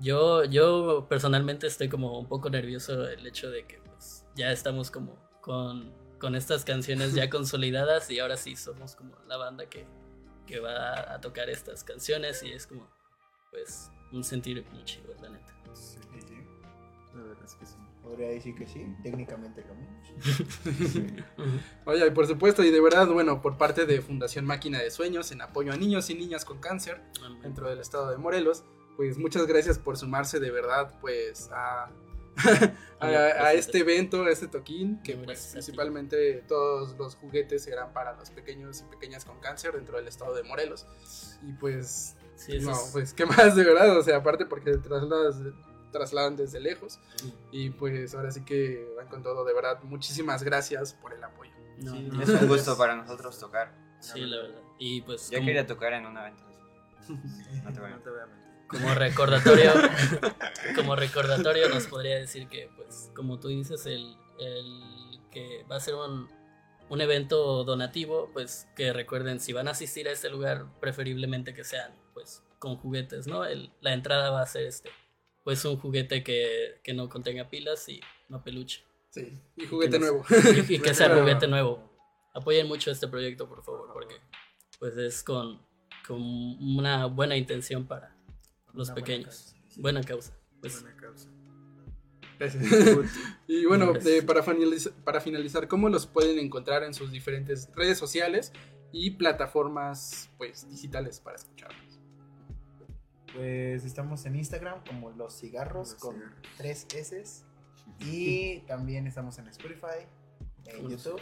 [0.00, 3.80] yo, yo personalmente estoy como un poco nervioso el hecho de que
[4.34, 9.36] ya estamos como con, con estas canciones ya consolidadas y ahora sí somos como la
[9.36, 9.86] banda que,
[10.46, 12.88] que va a tocar estas canciones y es como
[13.50, 15.54] pues un sentir muy chido, la neta.
[15.74, 16.34] Sí, sí.
[17.14, 17.76] La verdad es que sí.
[18.02, 21.24] Podría decir que sí, técnicamente lo mismo.
[21.86, 25.32] Oye, y por supuesto, y de verdad, bueno, por parte de Fundación Máquina de Sueños,
[25.32, 27.00] en apoyo a niños y niñas con cáncer
[27.42, 28.64] dentro del estado de Morelos,
[28.96, 31.90] pues muchas gracias por sumarse de verdad, pues a,
[33.00, 35.52] a, a este evento, a este toquín, que pues ti.
[35.52, 40.34] principalmente todos los juguetes serán para los pequeños y pequeñas con cáncer dentro del estado
[40.34, 40.86] de Morelos.
[41.42, 44.78] Y pues, Sí, no, es- pues qué más de verdad, o sea, aparte porque te
[44.78, 45.36] trasladas
[45.92, 46.98] trasladan desde lejos
[47.52, 51.52] y pues ahora sí que van con todo de verdad muchísimas gracias por el apoyo
[51.78, 53.72] no, Sí, no, Es un gusto para nosotros tocar.
[54.00, 54.60] sí, la verdad.
[54.80, 56.42] Y pues Yo como, quería tocar en un evento.
[57.62, 58.43] No te voy a No te voy a mentir.
[58.68, 59.72] Como recordatorio,
[60.74, 65.80] como recordatorio nos podría decir que pues como tú dices el, el que va a
[65.80, 66.28] ser un,
[66.88, 71.64] un evento donativo, pues que recuerden si van a asistir a este lugar preferiblemente que
[71.64, 73.44] sean pues con juguetes, ¿no?
[73.44, 74.90] El- la entrada va a ser este
[75.44, 78.00] pues un juguete que, que no contenga pilas y
[78.30, 78.82] no peluche.
[79.10, 80.24] sí y juguete nos- nuevo
[80.68, 81.90] y, y que sea juguete nuevo.
[82.34, 84.16] Apoyen mucho este proyecto, por favor, porque
[84.80, 85.60] pues es con,
[86.08, 88.13] con una buena intención para
[88.74, 89.26] los Una buena pequeños.
[89.26, 89.80] causa, sí.
[89.80, 90.32] Buena causa.
[90.60, 91.28] Pues, Buena causa.
[93.46, 94.12] y bueno Gracias.
[94.14, 98.52] eh, para, finaliz- para finalizar cómo los pueden encontrar en sus diferentes redes sociales
[98.92, 102.00] y plataformas pues digitales para escucharlos
[103.34, 106.38] Pues estamos en Instagram como Los Cigarros Los con Cigarros.
[106.56, 107.24] tres S.
[108.00, 110.06] Y también estamos en Spotify,
[110.66, 111.20] en Los YouTube.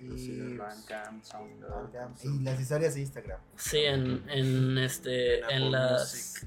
[0.00, 1.70] Y, Bandcamp, SoundCloud.
[1.70, 3.40] Bandcamp, y las historias de Instagram.
[3.56, 6.46] sí, en, en este En las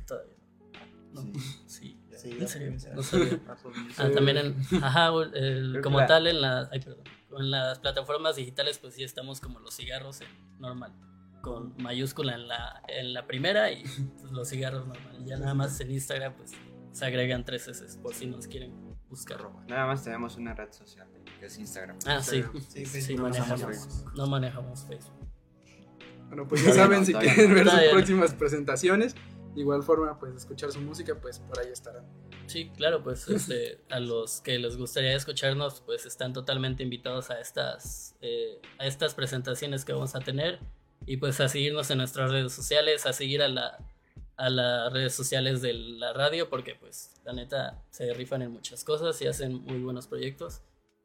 [1.14, 1.24] no,
[1.68, 1.97] sí.
[2.22, 2.80] Sí, ¿En serio?
[2.80, 2.88] sí.
[2.93, 3.34] No sabía.
[3.47, 3.95] Apple Music.
[3.97, 7.04] Ah, también en, ajá, el- como la- tal en ay, perdón,
[7.36, 10.28] en las plataformas digitales pues sí estamos como los cigarros en
[10.60, 10.93] normal,
[11.41, 13.82] con mayúscula en la, en la primera y
[14.20, 15.26] pues, los cigarros normal.
[15.26, 16.52] Ya nada más en Instagram pues
[16.91, 18.72] se agregan tres S por si nos quieren
[19.10, 19.39] buscar.
[19.68, 21.08] Nada más tenemos una red social
[21.45, 21.97] es Instagram.
[22.05, 24.05] Ah, sí, Sí, sí, no manejamos, usamos.
[24.15, 25.27] no manejamos Facebook.
[26.27, 29.15] bueno pues ya saben si quieren ver sus próximas presentaciones
[29.55, 32.05] de igual forma pues escuchar su música pues por ahí estarán
[32.47, 37.39] Sí, claro, pues este, a los que les gustaría escucharnos, pues están totalmente invitados a
[37.39, 40.59] estas, eh, a estas presentaciones que vamos a tener
[41.05, 43.77] y pues a seguirnos en nuestras redes sociales, a seguir a, la,
[44.35, 48.83] a las redes sociales de la radio, porque pues la neta se rifan en muchas
[48.83, 50.61] cosas y hacen muy buenos proyectos.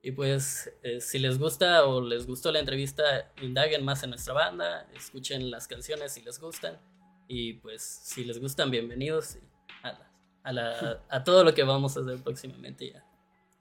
[0.07, 4.35] Y pues eh, si les gusta o les gustó la entrevista, indaguen más en nuestra
[4.35, 6.79] banda, escuchen las canciones si les gustan
[7.27, 9.41] y pues si les gustan, bienvenidos y
[9.83, 10.11] a, la-
[10.45, 13.05] a, la- a todo lo que vamos a hacer próximamente ya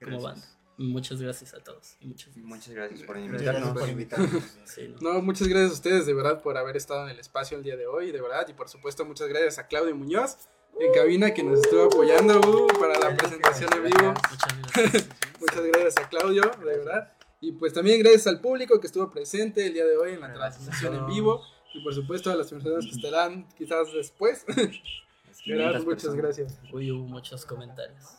[0.03, 0.45] como banda.
[0.77, 2.45] Muchas gracias a todos y muchas gracias.
[2.45, 3.79] Muchas gracias por Muchas gracias invitarnos.
[3.81, 4.43] por invitarnos.
[4.65, 5.13] Sí, ¿no?
[5.13, 7.75] No, muchas gracias a ustedes de verdad por haber estado en el espacio el día
[7.75, 8.45] de hoy, de verdad.
[8.49, 10.37] Y por supuesto, muchas gracias a Claudio Muñoz
[10.79, 14.13] en cabina que nos estuvo apoyando uh, para la presentación en vivo.
[14.29, 15.09] Muchas gracias.
[15.39, 17.13] Muchas gracias a Claudio, de verdad.
[17.41, 20.33] Y pues también gracias al público que estuvo presente el día de hoy en la
[20.33, 21.41] transmisión en vivo.
[21.73, 24.45] Y por supuesto a las personas que estarán quizás después.
[25.43, 26.59] Gerard, muchas gracias.
[26.71, 28.17] Uy, hubo muchos comentarios.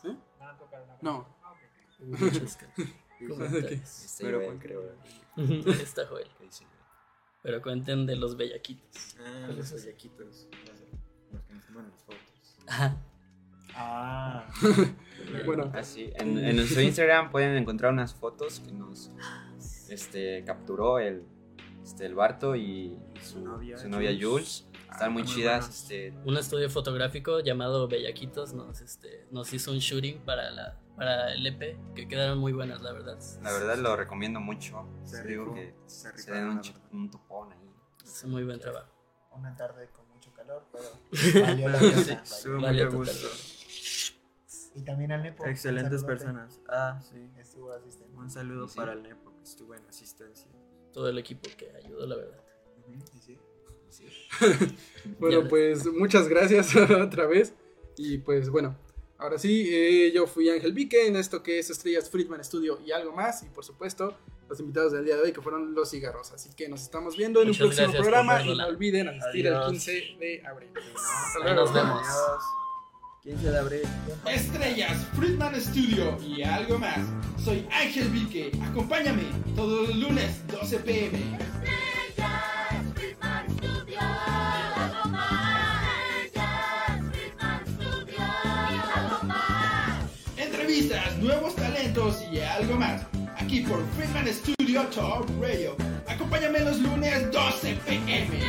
[1.01, 1.27] No.
[1.99, 2.57] Hubo muchos
[3.27, 4.15] comentarios.
[4.19, 4.81] Pero Juan creo.
[5.35, 6.27] Ahí está Joel.
[7.43, 9.17] Pero cuenten de los bellaquitos.
[9.19, 10.47] Ah, los bellaquitos.
[11.31, 12.26] Los que nos toman las fotos.
[12.67, 12.97] Ajá.
[13.75, 14.45] Ah,
[15.45, 19.11] Bueno, Así, en, en nuestro Instagram pueden encontrar unas fotos que nos
[19.89, 21.25] este, capturó el,
[21.83, 24.23] este, el Barto y su, novia, su novia Jules.
[24.23, 24.67] Jules.
[24.91, 25.67] Están muy muy chidas.
[25.69, 31.33] Este, Un estudio fotográfico llamado Bellaquitos nos, este, nos hizo un shooting para, la, para
[31.33, 33.19] el EP que quedaron muy buenas, la verdad.
[33.43, 34.87] la verdad lo recomiendo mucho.
[35.03, 36.61] Se Digo que se se den un,
[36.93, 37.69] un topón ahí.
[38.03, 38.87] Es muy buen trabajo.
[39.35, 40.06] una tarde con
[40.47, 40.85] calor, pero
[41.45, 42.25] valió la pena.
[42.25, 43.03] Sí, valió.
[44.75, 45.45] Y también al Nepo.
[45.45, 46.59] Excelentes personas.
[46.69, 47.29] Ah, sí.
[47.39, 48.15] Estuvo asistente.
[48.15, 48.77] Un saludo Sí.
[48.77, 50.47] para el Nepo que estuvo en asistencia.
[50.93, 52.39] Todo el equipo que ayudó, la verdad.
[52.87, 53.37] Y sí.
[55.19, 55.49] Bueno, Ya.
[55.49, 57.53] pues muchas gracias otra vez.
[57.97, 58.77] Y pues bueno,
[59.17, 62.91] ahora sí, eh, yo fui Ángel Vique en esto que es Estrellas Friedman Studio y
[62.91, 63.41] algo más.
[63.43, 64.15] Y por supuesto,
[64.49, 66.31] los invitados del día de hoy que fueron los cigarros.
[66.31, 68.41] Así que nos estamos viendo en Muchas un próximo programa.
[68.43, 69.65] Y no olviden asistir Adiós.
[69.65, 70.69] el 15 de abril.
[70.95, 71.61] Hasta Ahí luego.
[71.61, 72.01] nos vemos.
[72.07, 72.43] Adiós.
[73.23, 73.81] 15 de abril.
[74.25, 76.99] Estrellas, Friedman Studio y algo más.
[77.43, 78.51] Soy Ángel Vique.
[78.71, 79.23] Acompáñame
[79.55, 81.17] todos los lunes 12 pm.
[81.17, 85.83] Estrellas, Friedman Studio, algo más.
[86.23, 88.17] Estrellas, Friedman Studio,
[88.95, 90.11] algo más.
[90.37, 93.01] Entrevistas, nuevos talentos y algo más
[93.47, 95.73] aquí por Freeman Studio Talk Radio.
[96.05, 98.39] Acompáñame los lunes 12 pm.